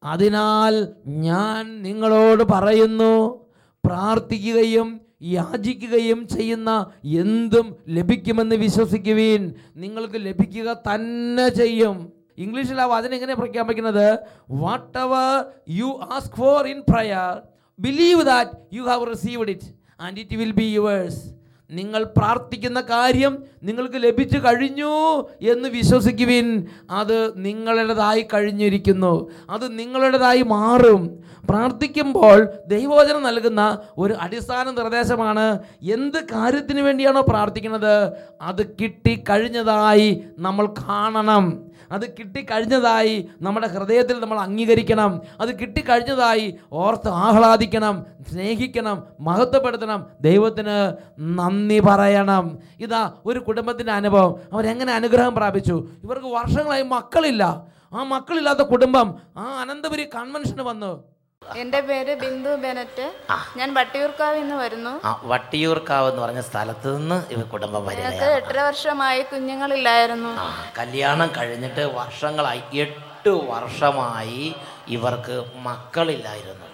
അതിനാൽ 0.03 0.93
ഞാൻ 1.07 1.81
നിങ്ങളോട് 1.81 2.43
പറയുന്നു 2.43 3.45
പ്രാർത്ഥിക്കുകയും 3.85 5.01
യാചിക്കുകയും 5.21 6.27
ചെയ്യുന്ന 6.27 6.91
എന്തും 7.03 7.75
ലഭിക്കുമെന്ന് 7.87 8.55
വിശ്വസിക്കുവീൻ. 8.55 9.53
നിങ്ങൾക്ക് 9.75 10.13
ലഭിക്കുക 10.15 10.73
തന്നെ 10.73 11.49
ചെയ്യും. 11.49 12.13
ഇംഗ്ലീഷിൽ 12.37 12.81
ആ 12.81 12.85
വചനം 12.85 13.13
എങ്ങനെ 13.13 13.35
പ്രഖ്യാപിക്കുന്നത്? 13.35 14.19
Whatever 14.97 15.45
you 15.69 15.99
ask 16.11 16.35
for 16.35 16.67
in 16.67 16.83
prayer 16.89 17.41
believe 17.79 18.23
that 18.23 18.51
you 18.73 18.81
have 18.81 19.07
received 19.11 19.49
it 19.49 19.69
and 19.99 20.19
it 20.19 20.35
will 20.35 20.51
be 20.51 20.63
yours 20.63 21.36
നിങ്ങൾ 21.71 22.03
പ്രാർത്ഥിക്കുന്ന 22.17 22.81
കാര്യം 22.81 23.43
നിങ്ങൾക്ക് 23.63 23.95
ലഭിച്ചു 23.95 24.37
കഴിഞ്ഞു 24.37 25.21
എന്ന് 25.51 25.69
വിശ്വസിക്കുവിൻ. 25.69 26.67
അത് 26.89 27.45
നിങ്ങളുടേതായി 27.45 28.25
കഴിഞ്ഞിരിക്കുന്നു. 28.33 29.31
അത് 29.49 29.79
നിങ്ങളുടേതായി 29.79 30.41
മാറും. 30.41 31.19
പ്രാർത്ഥിക്കുമ്പോൾ 31.49 32.47
ദൈവവചനം 32.67 33.23
നൽകുന്ന 33.23 33.79
ഒരു 33.97 34.13
അടിസ്ഥാന 34.13 34.71
നിർദ്ദേശമാണ്. 34.71 35.59
എന്ത് 35.83 36.23
കാര്യത്തിന് 36.23 36.81
വേണ്ടിയാണോ 36.81 37.21
പ്രാർത്ഥിക്കുന്നത്? 37.21 38.11
അത് 38.41 38.75
കിട്ടി 38.81 39.23
കഴിഞ്ഞതായി 39.29 40.23
നമ്മൾ 40.39 40.65
കാണണം. 40.65 41.67
അത് 41.91 42.09
കിട്ടിക്കഴിഞ്ഞതായി 42.09 43.29
നമ്മുടെ 43.41 43.67
ഹൃദയത്തിൽ 43.67 44.19
നമ്മൾ 44.19 44.39
അംഗീകരിക്കണം. 44.39 45.21
അത് 45.39 45.59
കിട്ടിക്കഴിഞ്ഞതായി 45.59 46.55
ഓർത്ത് 46.73 47.09
ആഹ്ലാദിക്കണം 47.09 48.05
സ്നേഹിക്കണം 48.31 49.03
മഹത്വപ്പെടുത്തണം. 49.19 50.05
ദൈവത്തിന് 50.21 50.95
നന്ദി 51.19 51.79
പറയണം. 51.79 52.59
ഇതാ 52.79 53.11
ഒരു 53.25 53.39
കുടുംബത്തിന്റെ 53.39 53.91
അനുഭവം. 53.91 54.35
അവരെങ്ങനെ 54.53 54.93
അനുഗ്രഹം 54.93 55.35
പ്രാപിച്ചു? 55.35 55.87
ഇവർക്ക് 56.03 56.25
വർഷങ്ങളായി 56.25 56.83
മക്കളില്ല. 56.83 57.65
ആ 57.93 58.03
മക്കളില്ലാത്ത 58.03 58.59
കുടുംബം 58.59 59.15
ആ 59.37 59.61
അനന്തപുരി 59.61 60.03
കൺവെൻഷന് 60.15 60.61
വന്നു. 60.61 61.16
എന്റെ 61.55 61.79
പേര് 61.81 62.15
ബിന്ദു 62.19 62.49
ബെനറ്റ്. 62.49 63.13
ഞാൻ 63.57 63.73
വട്ടിയൂർക്കാവ് 63.73 64.41
നിന്ന് 64.41 64.55
വരുന്നു. 64.55 64.93
വട്ടിയൂർക്കാവ് 65.23 66.09
എന്ന് 66.09 66.21
പറഞ്ഞ 66.21 66.41
സ്ഥലത്ത് 66.41 66.97
നിന്ന് 66.97 67.33
ഇവ 67.33 67.41
കുടുംബം 67.41 67.85
വരുന്നത് 67.85 68.23
എട്ടര 68.23 68.59
വർഷമായി 68.59 69.21
കുഞ്ഞുങ്ങളില്ലായിരുന്നു. 69.21 70.31
കല്യാണം 70.77 71.31
കഴിഞ്ഞിട്ട് 71.37 71.81
വർഷങ്ങളായി 71.81 72.61
എട്ട് 72.73 73.29
വർഷമായി 73.29 74.55
ഇവർക്ക് 74.87 75.45
മക്കളില്ലായിരുന്നു. 75.55 76.67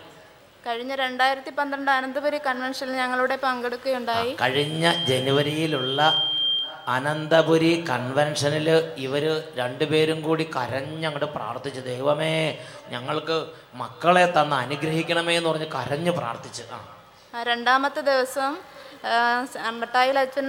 കഴിഞ്ഞ 0.68 0.96
രണ്ടായിരത്തി 0.96 1.50
പന്ത്രണ്ട് 1.50 1.92
അനന്തപുരി 1.92 2.38
കൺവെൻഷനിൽ 2.38 2.94
ഞങ്ങളുടെ 2.94 3.36
പങ്കെടുക്കുകയുണ്ടായി. 3.44 4.38
കഴിഞ്ഞ 4.42 5.06
ജനുവരിയിലുള്ള 5.06 6.24
അനന്തപുരി 6.88 7.86
കൺവെൻഷനിൽ 7.90 8.68
ഇവർ 8.98 9.44
രണ്ടുപേരും 9.56 10.22
കൂടി 10.22 10.50
കരഞ്ഞങ്ങോട്ട് 10.56 11.26
പ്രാർത്ഥിച്ചു 11.26 11.80
ദൈവമേ 11.80 12.58
ഞങ്ങൾക്ക് 12.92 13.48
മക്കളെ 13.76 14.26
തന്ന് 14.26 14.56
അനുഗ്രഹിക്കണമേ 14.56 15.36
എന്ന് 15.38 15.50
പറഞ്ഞ് 15.50 15.66
കരഞ്ഞ് 15.66 16.12
പ്രാർത്ഥിച്ചു. 16.12 16.64
ആ 17.34 17.44
രണ്ടാമത്തെ 17.44 18.02
ദിവസം 18.02 18.58
മട്ടായിൽ 19.80 20.20
അച്ഛൻ 20.20 20.46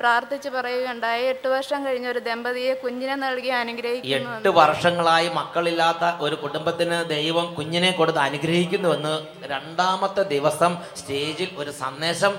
പ്രാർത്ഥിച്ച് 0.00 0.48
പറയുകയുണ്ടായി. 0.48 1.22
എട്ട് 1.24 1.48
വർഷം 1.48 1.86
കഴിഞ്ഞ 1.86 2.08
ഒരു 2.08 2.18
ദമ്പതിയെ 2.18 2.74
കുഞ്ഞിനെ 2.74 3.14
നൽകി 3.14 3.52
അനുഗ്രഹിക്കുന്നു 3.62 4.36
എട്ട് 4.36 4.48
വർഷങ്ങളായി 4.48 5.28
മക്കളില്ലാത്ത 5.28 6.04
ഒരു 6.26 6.34
കുടുംബത്തിന് 6.34 6.98
ദൈവം 7.14 7.54
കുഞ്ഞിനെ 7.54 7.90
കൊടുത്ത് 7.90 8.18
അനുഗ്രഹിക്കുന്നുവെന്ന് 8.18 9.14
രണ്ടാമത്തെ 9.52 10.22
ദിവസം 10.34 10.74
സ്റ്റേജിൽ 10.96 11.50
ഒരു 11.56 11.70
സന്ദേശം 11.82 12.34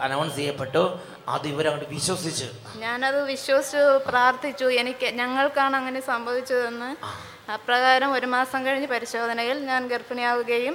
അനൗൺസ് 0.00 0.36
ചെയ്യപ്പെട്ടു. 0.36 0.84
അത് 1.28 1.46
ഇവരങ്ങോട്ട് 1.48 1.88
വിശ്വസിച്ചു. 1.94 2.48
ഞാനത് 2.78 3.24
വിശ്വസിച്ചു 3.24 3.84
പ്രാർത്ഥിച്ചു. 4.10 4.64
എനിക്ക് 4.64 5.06
ഞങ്ങൾക്കാണ് 5.20 5.76
അങ്ങനെ 5.76 6.00
സംഭവിച്ചതെന്ന്. 6.00 6.90
അപ്രകാരം 7.48 8.10
ഒരു 8.16 8.26
മാസം 8.26 8.60
കഴിഞ്ഞ് 8.66 8.88
പരിശോധനയിൽ 8.92 9.58
ഞാൻ 9.68 9.82
ഗർഭിണിയാവുകയും 9.92 10.74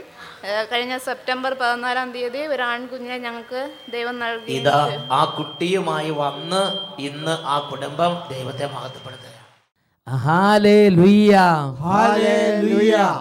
കഴിഞ്ഞ 0.71 0.95
സെപ്റ്റംബർ 1.07 1.51
പതിനാലാം 1.61 2.07
തീയതി 2.15 2.41
ഒരു 2.53 2.63
ആൺകുഞ്ഞിനെ 2.63 3.17
ഞങ്ങൾക്ക് 3.25 3.61
ദൈവം 3.95 4.15
നൽകി. 4.23 4.53
ഇതാ 4.57 4.77
ആ 5.17 5.19
കുട്ടിയുമായി 5.37 6.11
വന്ന് 6.21 6.61
ഇന്ന് 7.07 7.35
ആ 7.53 7.55
കുടുംബം 7.71 8.11
ദൈവത്തെ 8.33 8.65
മഹത്വപ്പെടുത്തുക 8.75 9.27
ഹല്ലേലൂയ 10.07 11.33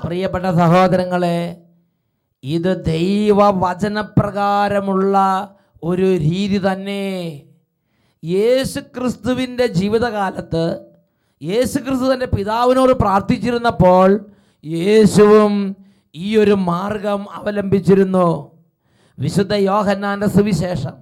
പ്രിയപ്പെട്ട 0.04 0.46
സഹോദരങ്ങളെ 0.60 1.40
ഇത് 2.44 2.72
ദൈവവചനപ്രകാരമുള്ള 2.92 5.16
ഒരു 5.82 6.08
രീതി 6.28 6.58
തന്നെ. 6.66 7.04
യേശുക്രിസ്തുവിന്റെ 8.22 9.66
ജീവിതകാലത്ത് 9.78 10.64
യേശു 11.42 11.78
ക്രിസ്തു 11.78 12.14
തന്റെ 12.14 12.26
പിതാവിനോട് 12.26 12.92
പ്രാർത്ഥിച്ചിരുന്നപ്പോൾ 12.92 14.30
യേശുവും 14.64 15.76
ഈ 16.14 16.36
ഒരു 16.36 16.52
മാർഗം 16.52 17.26
അവലംബിച്ചിരുന്നു. 17.32 18.50
വിശുദ്ധ 19.18 19.54
യോഹന്നാന്റെ 19.54 20.26
സുവിശേഷം 20.26 20.96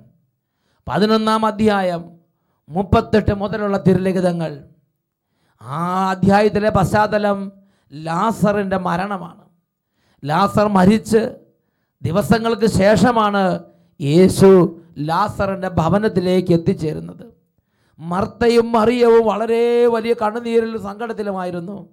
പതിനൊന്നാം 0.89 1.47
അധ്യായം 1.47 2.03
മുപ്പത്തെട്ട് 2.69 3.35
മുതലുള്ള 3.35 3.77
തിരുലിഖിതങ്ങൾ. 3.79 4.53
ആ 5.63 6.11
അധ്യായത്തിലെ 6.11 6.71
പശ്ചാത്തലം 6.71 7.53
ലാസറിന്റെ 7.93 8.77
മരണമാണ്. 8.77 9.43
ലാസർ 10.25 10.69
മരിച്ച് 10.69 11.23
ദിവസങ്ങൾക്ക് 12.03 12.67
ശേഷമാണ് 12.67 13.61
യേശു 14.01 14.81
ലാസറിന്റെ 14.99 15.69
ഭവനത്തിലേക്ക് 15.69 16.53
എത്തിച്ചേരുന്നത്. 16.53 17.38
മർത്തയും 17.99 18.73
മറിയവും 18.73 19.27
വളരെ 19.27 19.87
വലിയ 19.87 20.15
കണ്ണുനീരിലും 20.23 20.83
സങ്കടത്തിലുമായിരുന്നു. 20.83 21.89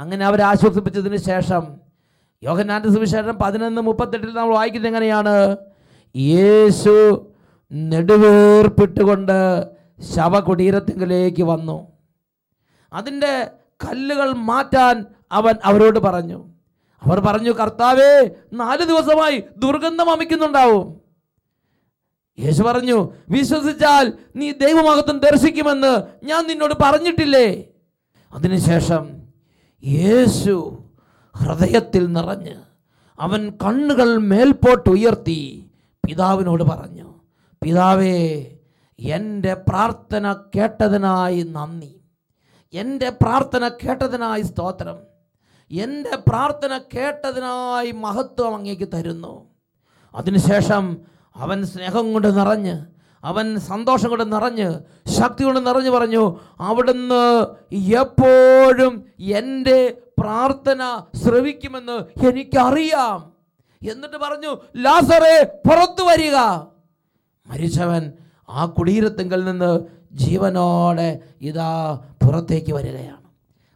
അങ്ങനെ 0.00 0.26
അവരെ 0.26 0.42
ആശ്വസിപ്പിച്ചതിന് 0.42 1.16
ശേഷം 1.16 1.88
യോഹന്നാന്റെ 2.42 2.88
സുവിശേഷം 2.88 3.36
പതിനൊന്ന് 3.36 3.80
മുപ്പത്തെട്ടിൽ 3.80 4.34
നമ്മൾ 4.34 4.54
വായിക്കുന്നത് 4.54 4.90
എങ്ങനെയാണ്? 4.90 5.56
യേശു 6.16 7.26
നെടുവേർപ്പിട്ടുകൊണ്ട് 7.72 9.66
ശവകുടീരത്തിങ്കിലേക്ക് 10.14 11.42
വന്നു. 11.42 11.86
അതിന്റെ 12.92 13.50
കല്ലുകൾ 13.84 14.32
മാറ്റാൻ 14.32 15.04
അവൻ 15.32 15.54
അവരോട് 15.64 15.98
പറഞ്ഞു. 15.98 16.44
അവർ 17.02 17.20
പറഞ്ഞു 17.20 17.52
കർത്താവേ 17.52 18.30
നാല് 18.52 18.84
ദിവസമായി 18.84 19.44
ദുർഗന്ധം 19.56 20.10
അമിക്കുന്നുണ്ടാവും. 20.10 21.07
യേശു 22.38 22.62
പറഞ്ഞു 22.62 23.12
വിശ്വസിച്ചാൽ 23.30 24.12
നീ 24.36 24.52
ദൈവമഹത്വം 24.52 25.18
ദർശിക്കുമെന്ന് 25.18 25.92
ഞാൻ 26.24 26.46
നിന്നോട് 26.46 26.74
പറഞ്ഞിട്ടില്ലേ? 26.82 27.48
അതിനുശേഷം 28.32 29.04
യേശു 29.84 30.54
ഹൃദയത്തിൽ 31.34 32.12
നിറഞ്ഞ് 32.12 32.56
അവൻ 33.18 33.50
കണ്ണുകൾ 33.64 34.18
മേൽപോട്ട് 34.18 34.90
ഉയർത്തി 34.90 35.40
പിതാവിനോട് 36.06 36.64
പറഞ്ഞു 36.64 37.08
പിതാവേ 37.62 38.18
എന്റെ 38.98 39.54
പ്രാർത്ഥന 39.68 40.32
കേട്ടതിനായി 40.56 41.42
നന്ദി. 41.42 41.92
എന്റെ 42.72 43.08
പ്രാർത്ഥന 43.10 43.68
കേട്ടതിനായി 43.68 44.42
സ്തോത്രം. 44.42 44.98
എന്റെ 45.70 46.16
പ്രാർത്ഥന 46.28 46.80
കേട്ടതിനായി 46.94 47.90
മഹത്വം 47.90 48.54
അങ്ങേക്ക് 48.54 48.88
തരുന്നു. 48.94 49.34
അതിനുശേഷം 50.14 50.84
അവൻ 51.36 51.66
സ്നേഹം 51.66 52.12
കൊണ്ട് 52.12 52.38
നിറഞ്ഞ് 52.38 52.98
അവൻ 53.24 53.58
സന്തോഷം 53.58 54.10
കൊണ്ട് 54.10 54.32
നിറഞ്ഞ് 54.32 54.80
ശക്തി 55.08 55.44
കൊണ്ട് 55.44 55.66
നിറഞ്ഞു 55.66 55.90
പറഞ്ഞു 55.90 56.36
അവിടുന്ന് 56.60 57.46
എപ്പോഴും 57.74 59.06
എന്റെ 59.18 60.02
പ്രാർത്ഥന 60.18 60.80
ശ്രവിക്കുമെന്ന് 61.22 62.26
എനിക്കറിയാം. 62.28 63.32
എന്നിട്ട് 63.90 64.16
പറഞ്ഞു 64.16 64.56
ലാസറെ 64.76 65.44
പുറത്തു 65.68 66.04
വരിക. 66.04 66.36
മരിച്ചവൻ 67.50 68.12
ആ 68.48 68.66
കുടീരത്തിങ്കൽ 68.66 69.44
നിന്ന് 69.44 69.80
ജീവനോടെ 70.12 71.18
ഇതാ 71.40 72.00
പുറത്തേക്ക് 72.22 72.72
വരികയാണ്. 72.72 73.28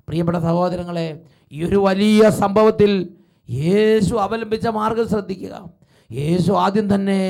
പ്രിയപ്പെട്ട 0.09 0.39
സഹോദരങ്ങളെ 0.39 1.23
ഈ 1.53 1.65
ഒരു 1.65 1.77
വലിയ 1.77 2.31
സംഭവത്തിൽ 2.31 3.17
യേശു 3.51 4.15
അവലംബിച്ച 4.15 4.67
മാർഗം 4.67 5.09
ശ്രദ്ധിക്കുക. 5.09 5.82
യേശു 6.19 6.53
ആദ്യം 6.53 6.87
തന്നെ 6.95 7.21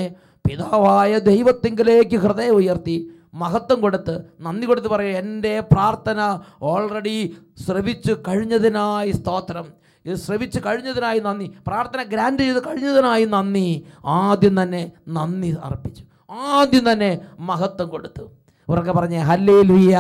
പിതാവായ 0.45 1.19
ദൈവത്തിങ്കിലേക്ക് 1.31 2.17
ഹൃദയം 2.17 2.55
ഉയർത്തി 2.55 2.97
മഹത്വം 3.35 3.79
കൊടുത്ത് 3.81 4.15
നന്ദി 4.41 4.67
കൊടുത്ത് 4.67 4.89
പറയുക 4.89 5.17
എന്റെ 5.17 5.53
പ്രാർത്ഥന 5.73 6.21
ഓൾറെഡി 6.63 7.37
ശ്രവിച്ചു 7.67 8.13
കഴിഞ്ഞതിനായി 8.29 9.11
സ്തോത്രം. 9.11 9.67
ഇത് 10.07 10.17
ശ്രവിച്ചു 10.17 10.61
കഴിഞ്ഞതിനായി 10.67 11.21
നന്ദി. 11.21 11.47
പ്രാർത്ഥന 11.67 12.03
ഗ്രാൻഡ് 12.03 12.43
ചെയ്ത് 12.43 12.61
കഴിഞ്ഞതിനായി 12.67 13.25
നന്ദി. 13.25 13.69
ആദ്യം 14.05 14.63
തന്നെ 14.63 14.83
നന്ദി 15.09 15.51
അർപ്പിച്ചു. 15.65 16.03
ആദ്യം 16.31 16.93
തന്നെ 16.93 17.11
മഹത്വം 17.41 17.89
കൊടുത്തു. 17.89 18.25
ഉറക്കെ 18.69 18.93
പറഞ്ഞേ 18.93 19.21
ഹല്ലേ 19.31 19.59
ലുയ്യ 19.71 19.97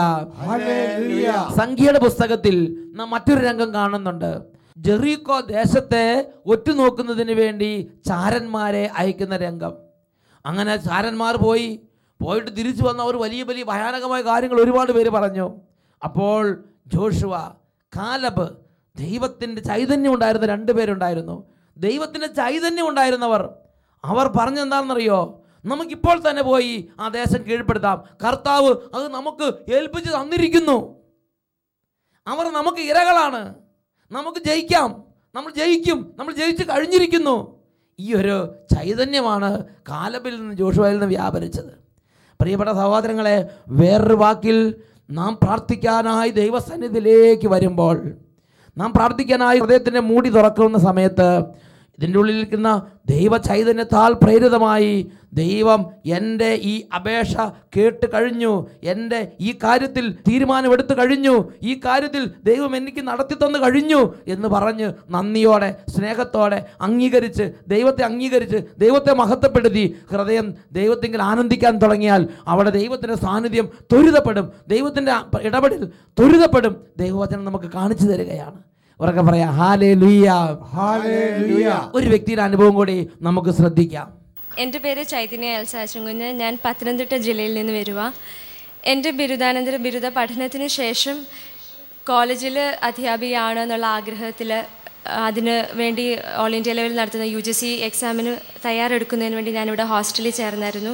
സംഖ്യയുടെ 1.60 1.98
പുസ്തകത്തിൽ 1.98 2.56
നാം 2.94 3.10
മറ്റൊരു 3.10 3.40
രംഗം 3.48 3.70
കാണുന്നുണ്ട്. 3.74 4.32
ജെറീക്കോ 4.78 5.40
ദേശത്തെ 5.40 6.32
ഒറ്റുനോക്കുന്നതിന് 6.46 7.32
വേണ്ടി 7.32 7.90
ചാരന്മാരെ 8.06 8.90
അയക്കുന്ന 8.96 9.36
രംഗം. 9.36 9.72
അങ്ങനെ 10.46 10.76
ചാരന്മാർ 10.76 11.36
പോയി. 11.36 11.80
പോയിട്ട് 12.22 12.56
തിരിച്ചു 12.56 12.84
വന്ന 12.84 13.02
അവർ 13.02 13.16
വലിയ 13.16 13.42
വലിയ 13.42 13.64
ഭയാനകമായ 13.64 14.20
കാര്യങ്ങൾ 14.20 14.60
ഒരുപാട് 14.60 14.92
പേര് 14.92 15.10
പറഞ്ഞു. 15.10 15.60
അപ്പോൾ 16.04 16.64
ജോഷുവ 16.86 17.38
കാലബ് 17.96 18.56
ദൈവത്തിന്റെ 18.96 19.62
ചൈതന്യം 19.62 20.14
ഉണ്ടായിരുന്ന 20.14 20.46
രണ്ട് 20.46 20.72
പേരുണ്ടായിരുന്നു. 20.72 21.44
ദൈവത്തിന്റെ 21.76 22.26
ചൈതന്യം 22.26 22.88
ഉണ്ടായിരുന്നവർ. 22.88 23.50
അവർ 24.04 24.28
പറഞ്ഞെന്താണെന്നറിയോ? 24.28 25.44
നമുക്കിപ്പോൾ 25.64 26.30
തന്നെ 26.30 26.42
പോയി 26.42 26.88
ആ 27.00 27.08
ദേശം 27.08 27.46
കീഴ്പ്പെടുത്താം. 27.46 28.04
കർത്താവ് 28.24 28.74
അത് 28.94 29.08
നമുക്ക് 29.08 29.72
ഏൽപ്പിച്ച് 29.74 30.10
തന്നിരിക്കുന്നു. 30.10 30.96
അവർ 32.26 32.52
നമുക്ക് 32.52 32.78
ഇരകളാണ്. 32.78 33.54
നമുക്ക് 34.12 34.38
ജയിക്കാം. 34.38 35.04
നമ്മൾ 35.34 35.50
ജയിക്കും. 35.50 36.14
നമ്മൾ 36.18 36.32
ജയിച്ച് 36.32 36.62
കഴിഞ്ഞിരിക്കുന്നു. 36.64 37.62
ഈ 38.00 38.14
ഒരു 38.14 38.54
ചൈതന്യമാണ് 38.74 39.66
കാലബിൽ 39.88 40.36
നിന്ന് 40.36 40.54
ജോഷുവയിൽ 40.54 40.92
നിന്ന് 40.92 41.06
വ്യാപരിച്ചത്. 41.06 41.82
പ്രിയപ്പെട്ട 42.40 42.70
സഹോദരങ്ങളെ 42.70 43.50
വേറൊരു 43.68 44.14
വാക്കിൽ 44.14 44.74
നാം 45.10 45.38
പ്രാർത്ഥിക്കാനായി 45.42 46.30
ദൈവസന്നിധിയിലേക്ക് 46.30 47.48
വരുമ്പോൾ 47.48 48.12
നാം 48.78 48.92
പ്രാർത്ഥിക്കാനായി 48.92 49.58
ഹൃദയത്തിന്റെ 49.58 50.00
മൂടി 50.00 50.28
തുറക്കുന്ന 50.28 50.78
സമയത്ത് 50.78 51.44
ഇതിന്റെ 51.98 52.18
ഉള്ളിലിരിക്കുന്ന 52.18 52.68
ദൈവ 53.08 53.36
ചൈതന്യത്താൽ 53.36 54.12
പ്രേരിതമായി 54.12 55.10
ദൈവം 55.34 55.86
എന്റെ 56.06 56.54
ഈ 56.54 56.82
അപേക്ഷ 56.94 57.34
കേട്ട് 57.76 58.06
കഴിഞ്ഞു 58.14 58.66
എന്റെ 58.82 59.32
ഈ 59.40 59.58
കാര്യത്തിൽ 59.64 60.12
തീരുമാനമെടുത്തു 60.28 60.94
കഴിഞ്ഞു 60.94 61.52
ഈ 61.62 61.80
കാര്യത്തിൽ 61.84 62.34
ദൈവം 62.44 62.76
എനിക്ക് 62.76 63.02
നടത്തി 63.06 63.34
തന്നു 63.34 63.58
കഴിഞ്ഞു 63.58 64.14
എന്ന് 64.26 64.48
പറഞ്ഞ് 64.48 64.92
നന്ദിയോടെ 65.10 65.76
സ്നേഹത്തോടെ 65.88 66.66
അംഗീകരിച്ച് 66.80 67.52
ദൈവത്തെ 67.68 68.04
അംഗീകരിച്ച് 68.04 68.56
ദൈവത്തെ 68.78 69.14
മഹത്വപ്പെടുത്തി 69.14 69.96
ഹൃദയം 70.12 70.54
ദൈവത്തെങ്കിൽ 70.72 71.22
ആനന്ദിക്കാൻ 71.22 71.78
തുടങ്ങിയാൽ 71.78 72.28
അവിടെ 72.46 72.70
ദൈവത്തിന്റെ 72.70 73.14
സാന്നിധ്യം 73.16 73.68
ത്വരിതപ്പെടും 73.92 74.52
ദൈവത്തിന്റെ 74.68 75.12
ഇടപെടൽ 75.42 75.84
ത്വരിതപ്പെടും. 76.18 76.76
ദൈവവചനം 76.98 77.44
നമുക്ക് 77.44 77.70
കാണിച്ചു 77.74 78.04
തരികയാണ്. 78.04 78.71
ഉറക്കെ 79.02 79.22
പറയാം. 79.28 79.50
ഹാലേ 79.60 79.90
ലുയ്യ 80.02 80.30
ഒരു 81.98 82.06
വ്യക്തിയുടെ 82.12 82.42
അനുഭവം 82.48 82.74
കൂടി 82.80 82.96
നമുക്ക് 83.28 83.50
ശ്രദ്ധിക്കാം. 83.60 84.08
എന്റെ 84.62 84.78
പേര് 84.84 85.02
ചൈതന്യ 85.12 85.58
എൽസാച്ചുകുഞ്ഞ് 85.58 86.28
ഞാൻ 86.42 86.52
പത്തനംതിട്ട 86.64 87.14
ജില്ലയിൽ 87.26 87.52
നിന്ന് 87.58 87.72
വരുക 87.80 88.00
എന്റെ 88.92 89.10
ബിരുദാനന്തര 89.18 89.76
ബിരുദ 89.86 90.06
പഠനത്തിന് 90.18 90.68
ശേഷം 90.80 91.16
കോളേജിൽ 92.10 92.56
അധ്യാപികയാണ് 92.88 93.60
എന്നുള്ള 93.64 93.86
ആഗ്രഹത്തിൽ 93.98 94.50
അതിന് 95.26 95.54
വേണ്ടി 95.80 96.04
ഓൾ 96.42 96.52
ഇന്ത്യ 96.58 96.72
ലെവലിൽ 96.78 96.96
നടത്തുന്ന 97.00 97.26
യു 97.34 97.40
ജി 97.46 97.54
സി 97.60 97.70
എക്സാമിന് 97.88 98.32
തയ്യാറെടുക്കുന്നതിന് 98.66 99.36
വേണ്ടി 99.38 99.52
ഞാനിവിടെ 99.58 99.84
ഹോസ്റ്റലിൽ 99.92 100.34
ചേർന്നായിരുന്നു. 100.40 100.92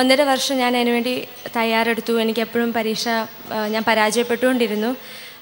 ഒന്നര 0.00 0.22
വർഷം 0.30 0.56
ഞാൻ 0.62 0.72
അതിനുവേണ്ടി 0.78 1.14
തയ്യാറെടുത്തു. 1.56 2.12
എനിക്ക് 2.24 2.42
എപ്പോഴും 2.46 2.70
പരീക്ഷ 2.78 3.04
ഞാൻ 3.74 3.82
പരാജയപ്പെട്ടുകൊണ്ടിരുന്നു. 3.88 4.90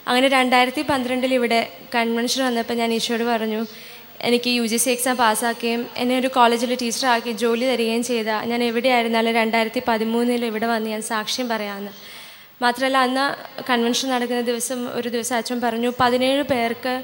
അങ്ങനെ 0.06 0.28
രണ്ടായിരത്തി 0.38 0.82
പന്ത്രണ്ടിൽ 0.90 1.32
ഇവിടെ 1.38 1.60
കൺവെൻഷൻ 1.94 2.40
വന്നപ്പോൾ 2.46 2.76
ഞാൻ 2.80 2.90
ഈശോയോട് 2.96 3.24
പറഞ്ഞു 3.32 3.60
എനിക്ക് 4.28 4.50
യു 4.58 4.64
ജി 4.72 4.78
സി 4.82 4.90
എക്സാം 4.94 5.16
പാസ്സാക്കുകയും 5.22 5.80
എന്നെ 6.02 6.14
ഒരു 6.20 6.28
കോളേജിൽ 6.36 6.70
ടീച്ചറാക്കി 6.82 7.32
ജോലി 7.42 7.64
തരികയും 7.70 8.02
ചെയ്ത 8.10 8.30
ഞാൻ 8.50 8.60
എവിടെയായിരുന്നാലും 8.68 9.32
രണ്ടായിരത്തി 9.40 9.80
പതിമൂന്നിൽ 9.88 10.44
ഇവിടെ 10.50 10.66
വന്ന് 10.72 10.88
ഞാൻ 10.94 11.02
സാക്ഷ്യം 11.12 11.46
പറയാമെന്ന്. 11.52 11.92
മാത്രമല്ല 12.62 12.98
അന്ന് 13.06 13.24
കൺവെൻഷൻ 13.70 14.08
നടക്കുന്ന 14.14 14.42
ദിവസം 14.50 14.80
ഒരു 14.98 15.08
ദിവസം 15.14 15.34
അച്ഛൻ 15.40 15.58
പറഞ്ഞു 15.64 15.90
പതിനേഴ് 16.00 16.42
പേർക്ക് 16.52 16.94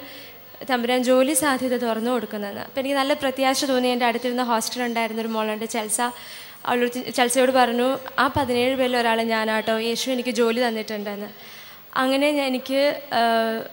തമ്പുരാൻ 0.70 1.00
ജോലി 1.10 1.34
സാധ്യത 1.42 1.76
തുറന്നു 1.86 2.10
കൊടുക്കുന്നതെന്ന് 2.14 2.64
അപ്പോൾ 2.68 2.80
എനിക്ക് 2.80 2.96
നല്ല 3.00 3.12
പ്രത്യാശ 3.22 3.64
തോന്നി. 3.70 3.88
എന്റെ 3.94 4.06
അടുത്തിരുന്ന 4.08 4.44
ഹോസ്റ്റലുണ്ടായിരുന്ന 4.50 5.20
ഒരു 5.24 5.30
മോളുണ്ട് 5.36 5.66
ചെൽസ. 5.74 6.00
അവളോട് 6.68 6.98
ചെൽസയോട് 7.18 7.52
പറഞ്ഞു 7.60 7.88
ആ 8.22 8.26
പതിനേഴ് 8.36 8.74
പേരിൽ 8.80 8.96
ഒരാൾ 9.02 9.18
ഞാനാട്ടോ 9.34 9.76
യേശു 9.88 10.06
എനിക്ക് 10.14 10.32
ജോലി 10.40 10.60
തന്നിട്ടുണ്ടെന്ന്. 10.66 11.30
അങ്ങനെ 12.03 12.29
എനിക്ക് 12.48 12.83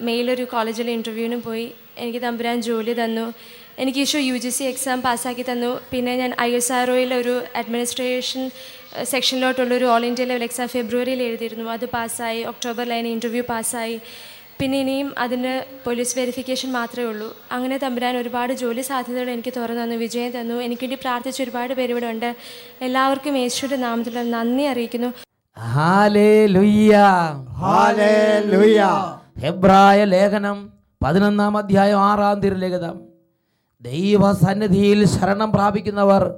മെയിലൊരു 0.07 0.43
കോളേജിലെ 0.53 0.91
ഇന്റർവ്യൂവിന് 0.97 1.39
പോയി. 1.47 1.67
എനിക്ക് 2.03 2.19
തമ്പുരാൻ 2.19 2.61
ജോലി 2.61 2.93
തന്നു. 2.93 3.25
എനിക്ക് 3.79 3.99
ഈശോ 3.99 4.19
യു 4.19 4.37
ജി 4.43 4.49
സി 4.49 4.63
എക്സാം 4.63 5.01
പാസ്സാക്കി 5.01 5.43
തന്നു. 5.49 5.71
പിന്നെ 5.91 6.15
ഞാൻ 6.21 6.31
ഐ 6.41 6.51
എസ് 6.59 6.71
ആർ 6.77 6.91
ഒരു 6.91 7.35
അഡ്മിനിസ്ട്രേഷൻ 7.59 8.49
സെക്ഷനിലോട്ടുള്ളൊരു 9.11 9.85
ഓൾ 9.85 10.05
ഇന്ത്യ 10.05 10.25
ലെവൽ 10.25 10.43
എക്സാം 10.43 10.67
ഫെബ്രുവരിയിൽ 10.75 11.21
എഴുതിയിരുന്നു. 11.27 11.65
അത് 11.75 11.85
പാസ്സായി. 11.85 12.41
ഒക്ടോബറിൽ 12.51 12.93
അതിന് 12.93 13.11
ഇന്റർവ്യൂ 13.17 13.43
പാസ്സായി. 13.53 13.97
പിന്നെ 14.59 14.77
ഇനിയും 14.83 15.13
അതിന് 15.23 15.53
പോലീസ് 15.85 16.19
വെരിഫിക്കേഷൻ 16.19 16.71
മാത്രമേ 16.71 17.07
ഉള്ളൂ. 17.09 17.29
അങ്ങനെ 17.51 17.77
തമ്പുരാൻ 17.83 18.17
ഒരുപാട് 18.17 18.53
ജോലി 18.53 18.81
സാധ്യതകൾ 18.81 19.29
എനിക്ക് 19.35 19.53
തുറന്നു 19.57 19.83
തന്നു 19.83 19.95
വിജയം 20.05 20.31
തന്നു. 20.39 20.55
എനിക്ക് 20.67 20.83
വേണ്ടി 20.85 20.97
പ്രാർത്ഥിച്ച 21.03 21.41
ഒരുപാട് 21.45 21.73
പേര് 21.73 21.91
ഇവിടെ 21.91 22.09
ഉണ്ട്. 22.13 22.29
എല്ലാവർക്കും 22.87 23.37
യേശുവിന്റെ 23.43 23.79
നാമത്തിലുള്ള 23.85 24.23
നന്ദി 24.37 24.63
അറിയിക്കുന്നു. 24.73 25.11
ഹെബ്രായ 29.39 30.03
ലേഖനം 30.03 30.69
പതിനൊന്നാം 31.03 31.57
അധ്യായം 31.57 31.99
ആറാം 31.99 32.39
തിരുലിഖിതം 32.39 32.99
ദൈവസന്നിധിയിൽ 33.81 35.05
ശരണം 35.05 35.51
പ്രാപിക്കുന്നവർ 35.51 36.33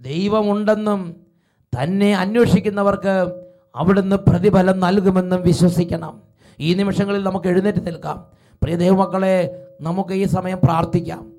ദൈവമുണ്ടെന്നും 0.00 1.16
തന്നെ 1.80 2.16
അന്വേഷിക്കുന്നവർക്ക് 2.16 3.42
അവിടുന്ന് 3.76 4.16
പ്രതിഫലം 4.16 4.80
നൽകുമെന്നും 4.80 5.42
വിശ്വസിക്കണം. 5.42 6.22
ഈ 6.60 6.74
നിമിഷങ്ങളിൽ 6.74 7.22
നമുക്ക് 7.22 7.46
എഴുന്നേറ്റ് 7.46 7.86
നിൽക്കാം. 7.86 8.24
പ്രിയ 8.62 8.76
ദൈവമക്കളെ 8.76 9.66
നമുക്ക് 9.80 10.10
ഈ 10.10 10.24
സമയം 10.24 10.58
പ്രാർത്ഥിക്കാം. 10.64 11.32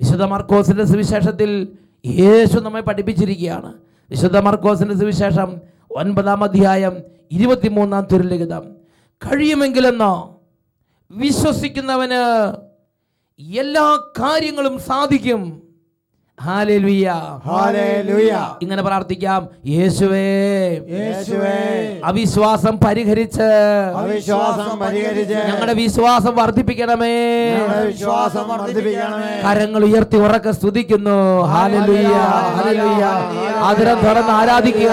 വിശുദ്ധ 0.00 0.22
മർക്കോസിന്റെ 0.22 0.84
സുവിശേഷത്തിൽ 0.84 1.68
യേശു 2.06 2.60
നമ്മെ 2.60 2.80
പഠിപ്പിച്ചിരിക്കുകയാണ്. 2.80 3.72
വിശുദ്ധ 4.10 4.38
മർക്കോസിന്റെ 4.38 4.94
സുവിശേഷം 4.94 5.73
ഒൻപതാം 5.94 6.44
അധ്യായം 6.44 6.94
ഇരുപത്തിമൂന്നാം 7.32 8.04
തിരുലിഖിതം 8.12 8.64
കഴിയുമെങ്കിലെന്നോ 9.22 10.14
വിശ്വസിക്കുന്നവന് 11.10 12.22
എല്ലാ 13.40 13.86
കാര്യങ്ങളും 14.20 14.78
സാധിക്കും. 14.78 15.42
ഇങ്ങനെ 18.62 18.82
പ്രാർത്ഥിക്കാം. 18.82 19.48
യേശുവേ. 19.66 20.70
യേശുവേ. 20.90 22.00
അവിശ്വാസം 22.04 22.78
പരിഹരിച്ച്. 22.86 23.42
അവിശ്വാസം 23.96 24.78
പരിഹരിച്ച്. 24.78 25.34
ഞങ്ങളുടെ 25.34 25.72
വിശ്വാസം 25.72 26.36
വർദ്ധിപ്പിക്കണമേ. 26.36 27.50
വിശ്വാസം 27.86 28.48
വർദ്ധിപ്പിക്കണമേ. 28.48 29.50
കരങ്ങൾ 29.50 29.84
ഉയർത്തി 29.84 30.16
ഉറക്കെ 30.16 30.50
സ്തുതിക്കുന്നു. 30.50 31.42
ഹാലലുയ്യ 31.42 32.08
ഹാലലുയ്യ 32.08 33.04
അതിരം 33.62 34.00
തുറന്ന് 34.00 34.32
ആരാധിക്കുക. 34.32 34.92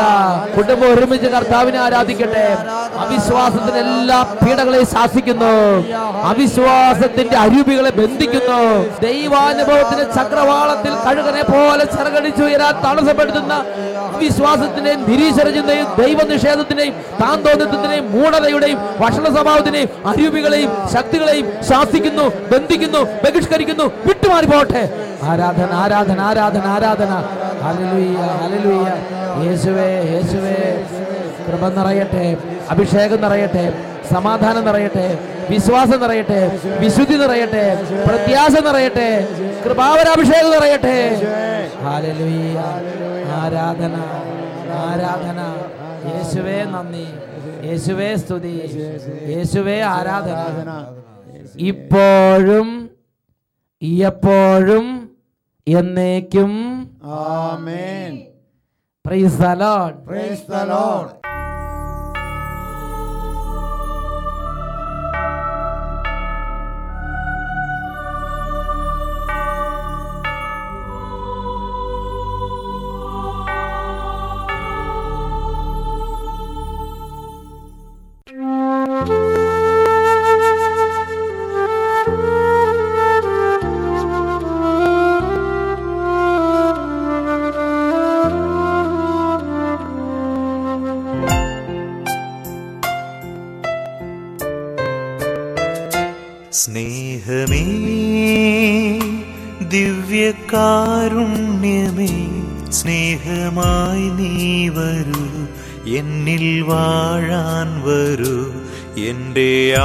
കുടുംബം 0.58 0.94
ഒരുമിച്ച് 0.94 1.28
കർത്താവിനെ 1.28 1.80
ആരാധിക്കട്ടെ. 1.80 2.58
അവിശ്വാസത്തിന് 2.98 3.78
എല്ലാ 3.78 4.24
പീഡകളെയും 4.24 4.86
ശാസിക്കുന്നു. 4.86 5.88
അവിശ്വാസത്തിന്റെ 6.24 7.38
അരൂപികളെ 7.38 7.90
ബന്ധിക്കുന്നു. 7.90 8.90
ദൈവാനുഭവത്തിന്റെ 9.00 10.04
ചക്രവാളത്തിൽ 10.04 10.92
കഴുകനെ 11.32 11.44
പോലെ 11.52 11.86
ചിറകടിച്ചു 11.94 12.44
ഉയരാൻ 12.44 12.74
തടസ്സപ്പെടുത്തുന്ന 12.86 13.54
വിശ്വാസത്തിന്റെയും 14.22 15.02
നിരീശ്വരചിന്തയും 15.10 15.88
ദൈവനിഷേധത്തിന്റെയും 16.00 16.96
താന്തോന്നിത്വത്തിന്റെയും 17.22 18.06
മൂഢതയുടെയും 18.16 18.80
ഭക്ഷണ 19.02 19.26
സ്വഭാവത്തിന്റെയും 19.36 19.90
അരൂപികളെയും 20.12 20.72
ശക്തികളെയും 20.96 21.48
ശാസിക്കുന്നു 21.70 22.26
ബന്ധിക്കുന്നു 22.52 23.02
ബഹിഷ്കരിക്കുന്നു 23.24 23.88
വിട്ടുമാറി 24.08 24.50
പോട്ടെ 24.54 24.84
ആരാധന 25.32 25.70
ആരാധന 25.84 26.20
ആരാധന. 26.30 26.66
ആരാധന 26.74 27.12
യേശുവേ 29.44 29.90
യേശുവേ. 30.14 30.58
കൃപ 31.46 31.64
നിറയട്ടെ 31.78 32.26
അഭിഷേകം 32.72 33.20
നിറയട്ടെ. 33.22 33.66
സമാധാനം 34.12 34.64
നിറയട്ടെ 34.66 35.08
വിശ്വാസം 35.50 36.00
നിറയട്ടെ 36.00 36.42
വിശുദ്ധി 36.80 37.16
നിറയട്ടെ 37.16 37.64
പ്രത്യാശ 38.08 38.52
നിറയട്ടെ 38.52 39.10
കൃപാവരാഭിഷേകം 39.66 40.52
നിറയട്ടെ. 40.52 40.98
ആരാധന 43.42 43.96
ആരാധന. 44.86 45.40
യേശുവേ 46.12 46.58
നന്ദി. 46.74 47.08
യേശുവേ 47.68 48.10
സ്തുതി. 48.16 48.56
യേശുവേ 49.28 49.82
ആരാധന. 49.82 50.38
ഇപ്പോഴും 51.70 52.68
എപ്പോഴും 54.10 54.86
എന്നേക്കും. 55.68 56.52
ആമേൻ. 57.04 58.14
Praise 59.06 59.38
the 59.38 59.48
lord 59.64 59.96
praise 60.08 60.52
the 60.52 60.56
lord 60.74 61.12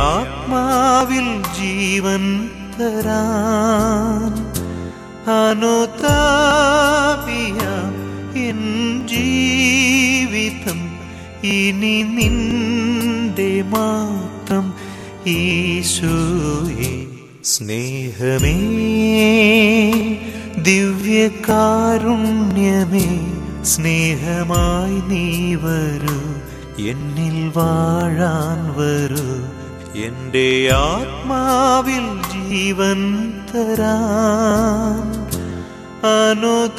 ആത്മാവിൽ 0.06 1.28
ജീവൻ 1.58 2.24
തരാൻ 2.78 4.32
അനുതാപിയ 5.36 7.60
എൻ 8.48 8.60
ജീവിതം 9.12 10.80
ഇനി 11.56 11.96
നിന്റെ 12.16 13.52
മാത്രം 13.74 14.66
ഈശോയെ. 15.26 16.92
സ്നേഹമേ 17.44 18.56
ദിവ്യകാരുണ്യമേ 20.58 21.48
സ്നേഹമായി 23.64 24.98
നീ 25.10 25.24
വരൂ 25.54 26.18
എന്നിൽ 26.90 27.38
വാഴാൻ 27.56 28.60
വരൂ. 28.78 29.26
എന്റെ 30.04 30.70
ആത്മാവിൽ 30.74 32.22
ജീവൻ 32.48 33.30
തരാ 33.30 33.98
അനുതാപിയ 36.28 36.78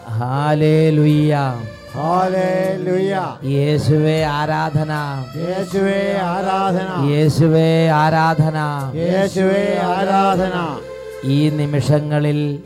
ഹാലേലുയ്യ. 0.10 1.36
ഹല്ലേലൂയ 1.36 1.79
യേശുവേ 3.45 4.23
ആരാധന. 4.23 5.23
യേശുവേ 5.36 6.17
ആരാധന. 6.17 7.10
യേശുവേ 7.10 7.88
ആരാധന. 7.88 8.58
യേശുവേ 8.95 9.78
ആരാധന. 9.84 10.80
ഈ 11.23 11.49
നിമിഷങ്ങളിൽ 11.49 12.60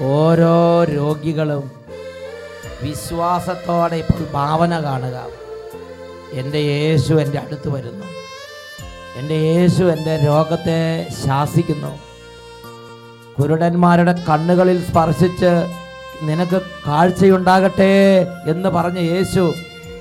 ഓരോ 0.00 0.84
രോഗികളും 0.84 1.70
വിശ്വാസത്തോടെ 2.82 3.96
ഇപ്പോൾ 3.96 4.32
ഭാവന 4.32 4.82
കാണുക. 4.82 5.26
എന്റെ 6.32 6.58
യേശു 6.58 7.14
എന്റെ 7.14 7.38
അടുത്ത് 7.38 7.68
വരുന്നു. 7.68 8.06
എന്റെ 9.16 9.34
യേശു 9.34 9.84
എന്റെ 9.84 10.16
രോഗത്തെ 10.26 11.06
ശാസിക്കുന്നു. 11.26 11.98
കുരുടന്മാരുടെ 13.40 14.12
കണ്ണുകളിൽ 14.28 14.84
സ്പർശിച്ച് 14.84 15.83
നിനക്ക് 16.22 16.62
കാഴ്ചയുണ്ടാകട്ടെ 16.86 17.92
എന്ന് 18.46 18.68
പറഞ്ഞ 18.68 18.98
യേശു 18.98 19.52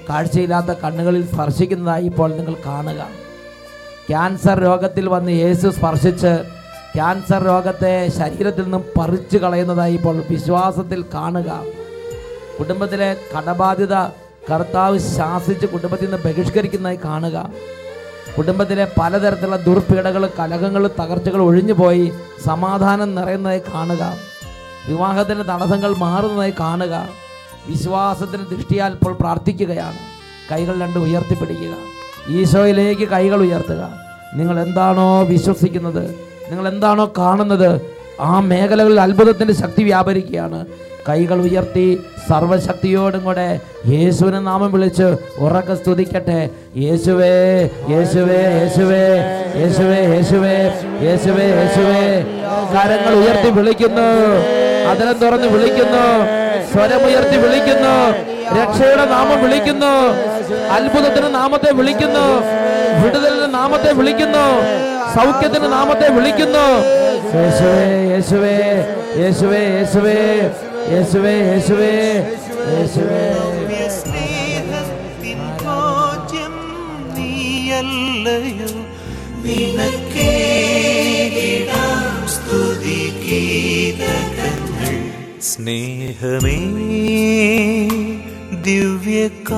കാഴ്ചയില്ലാത്ത 0.10 0.72
കണ്ണുകളിൽ 0.84 1.28
സ്പർശിക്കുന്നതായി 1.28 2.06
ഇപ്പോൾ 2.06 2.36
നിങ്ങൾ 2.36 2.56
കാണുക. 2.66 3.08
ക്യാൻസർ 4.10 4.60
രോഗത്തിൽ 4.60 5.08
വന്ന് 5.08 5.32
യേശു 5.32 5.68
സ്പർശിച്ച് 5.68 6.34
ക്യാൻസർ 6.96 7.44
രോഗത്തെ 7.44 8.08
ശരീരത്തിൽ 8.08 8.64
നിന്നും 8.64 8.84
പറിച്ചു 8.98 9.38
കളയുന്നതായി 9.38 9.94
ഇപ്പോൾ 9.94 10.24
വിശ്വാസത്തിൽ 10.30 11.06
കാണുക. 11.14 11.60
കുടുംബത്തിലെ 12.60 13.16
കടബാധ്യത 13.34 13.96
കർത്താവ് 14.52 15.00
ശാസിച്ച് 15.00 15.66
കുടുംബത്തിൽ 15.66 16.12
നിന്ന് 16.12 16.24
ബഹിഷ്കരിക്കുന്നതായി 16.26 17.00
കാണുക. 17.06 17.50
കുടുംബത്തിലെ 18.38 18.88
പലതരത്തിലുള്ള 19.00 19.58
ദുർപീഡകൾ 19.58 20.30
കലഹങ്ങൾ 20.40 20.88
തകർച്ചകൾ 20.88 21.42
ഒഴിഞ്ഞുപോയി 21.42 22.14
സമാധാനം 22.46 23.16
നിറയുന്നതായി 23.16 23.62
കാണുക. 23.74 24.33
വിവാഹത്തിന്റെ 24.88 25.44
തടസ്സങ്ങൾ 25.44 25.96
മാറുന്നതായി 25.96 26.54
കാണുക. 26.60 27.10
വിശ്വാസത്തിന് 27.68 28.56
ദൃഷ്ടിയാൽ 28.56 28.92
ഇപ്പോൾ 28.92 29.14
പ്രാർത്ഥിക്കുകയാണ്. 29.14 29.98
കൈകൾ 30.52 30.82
രണ്ട് 30.82 31.00
ഉയർത്തിപ്പിടിക്കുക. 31.00 31.76
ഈശോയിലേക്ക് 32.30 33.08
കൈകൾ 33.08 33.42
ഉയർത്തുക. 33.42 33.94
നിങ്ങൾ 34.36 34.60
എന്താണോ 34.60 35.24
വിശ്വസിക്കുന്നത് 35.24 36.10
നിങ്ങൾ 36.52 36.68
എന്താണോ 36.68 37.12
കാണുന്നത് 37.18 37.82
ആ 38.22 38.40
മേഖലകളിൽ 38.40 39.00
അത്ഭുതത്തിന്റെ 39.00 39.54
ശക്തി 39.54 39.84
വ്യാപരിക്കുകയാണ്. 39.84 40.66
കൈകൾ 41.10 41.42
ഉയർത്തി 41.42 42.00
സർവശക്തിയോടും 42.30 43.24
കൂടെ 43.24 43.60
യേശുവിനെ 43.88 44.40
നാമം 44.40 44.72
വിളിച്ച് 44.72 45.16
ഉറക്കെ 45.40 45.76
സ്തുതിക്കട്ടെ. 45.76 46.50
യേശുവേ 46.78 47.64
യേശുവേ 47.90 48.42
യേശുവേ 48.60 49.04
യേശുവേ 49.62 50.16
യേശുവേ 50.16 50.56
യേശുവേ 51.08 51.46
യേശുവേ. 51.60 52.22
കരങ്ങൾ 52.74 53.14
ഉയർത്തി 53.14 53.50
വിളിക്കുന്നു. 53.50 54.63
അതിരം 54.88 55.14
തുറന്ന് 55.14 55.48
വിളിക്കുന്നു. 55.48 56.04
സ്വരമുയർത്തി 56.74 57.38
വിളിക്കുന്നു. 57.38 57.96
രക്ഷയുടെ 58.60 59.06
നാമം 59.06 59.44
വിളിക്കുന്നു. 59.44 59.94
അത്ഭുതത്തിന്റെ 60.72 61.30
നാമത്തെ 61.30 61.72
വിളിക്കുന്നു. 61.74 62.26
വിടുതലിന്റെ 63.04 63.48
നാമത്തെ 63.48 63.94
വിളിക്കുന്നു. 63.94 64.46
സൗഖ്യത്തിന്റെ 65.16 65.70
നാമത്തെ 65.70 66.10
വിളിക്കുന്നു. 66.10 66.66
യേശുവേ 67.38 67.86
യേശുവേ 68.14 68.56
യേശുവേ 69.18 69.62
യേശുവേ 69.78 70.18
യേശുവേ 70.94 71.36
യേശുവേ 71.54 71.92
യേശുവേ. 72.74 73.22
സ്നേഹത്തിൻ 73.88 75.40
നീയല്ലയോ? 77.16 78.72
നിനക്കേകിടാം 79.44 80.03
സ്നേഹമേ 85.64 86.56
ദിവ്യകാരുണ്യമേ. 88.62 89.52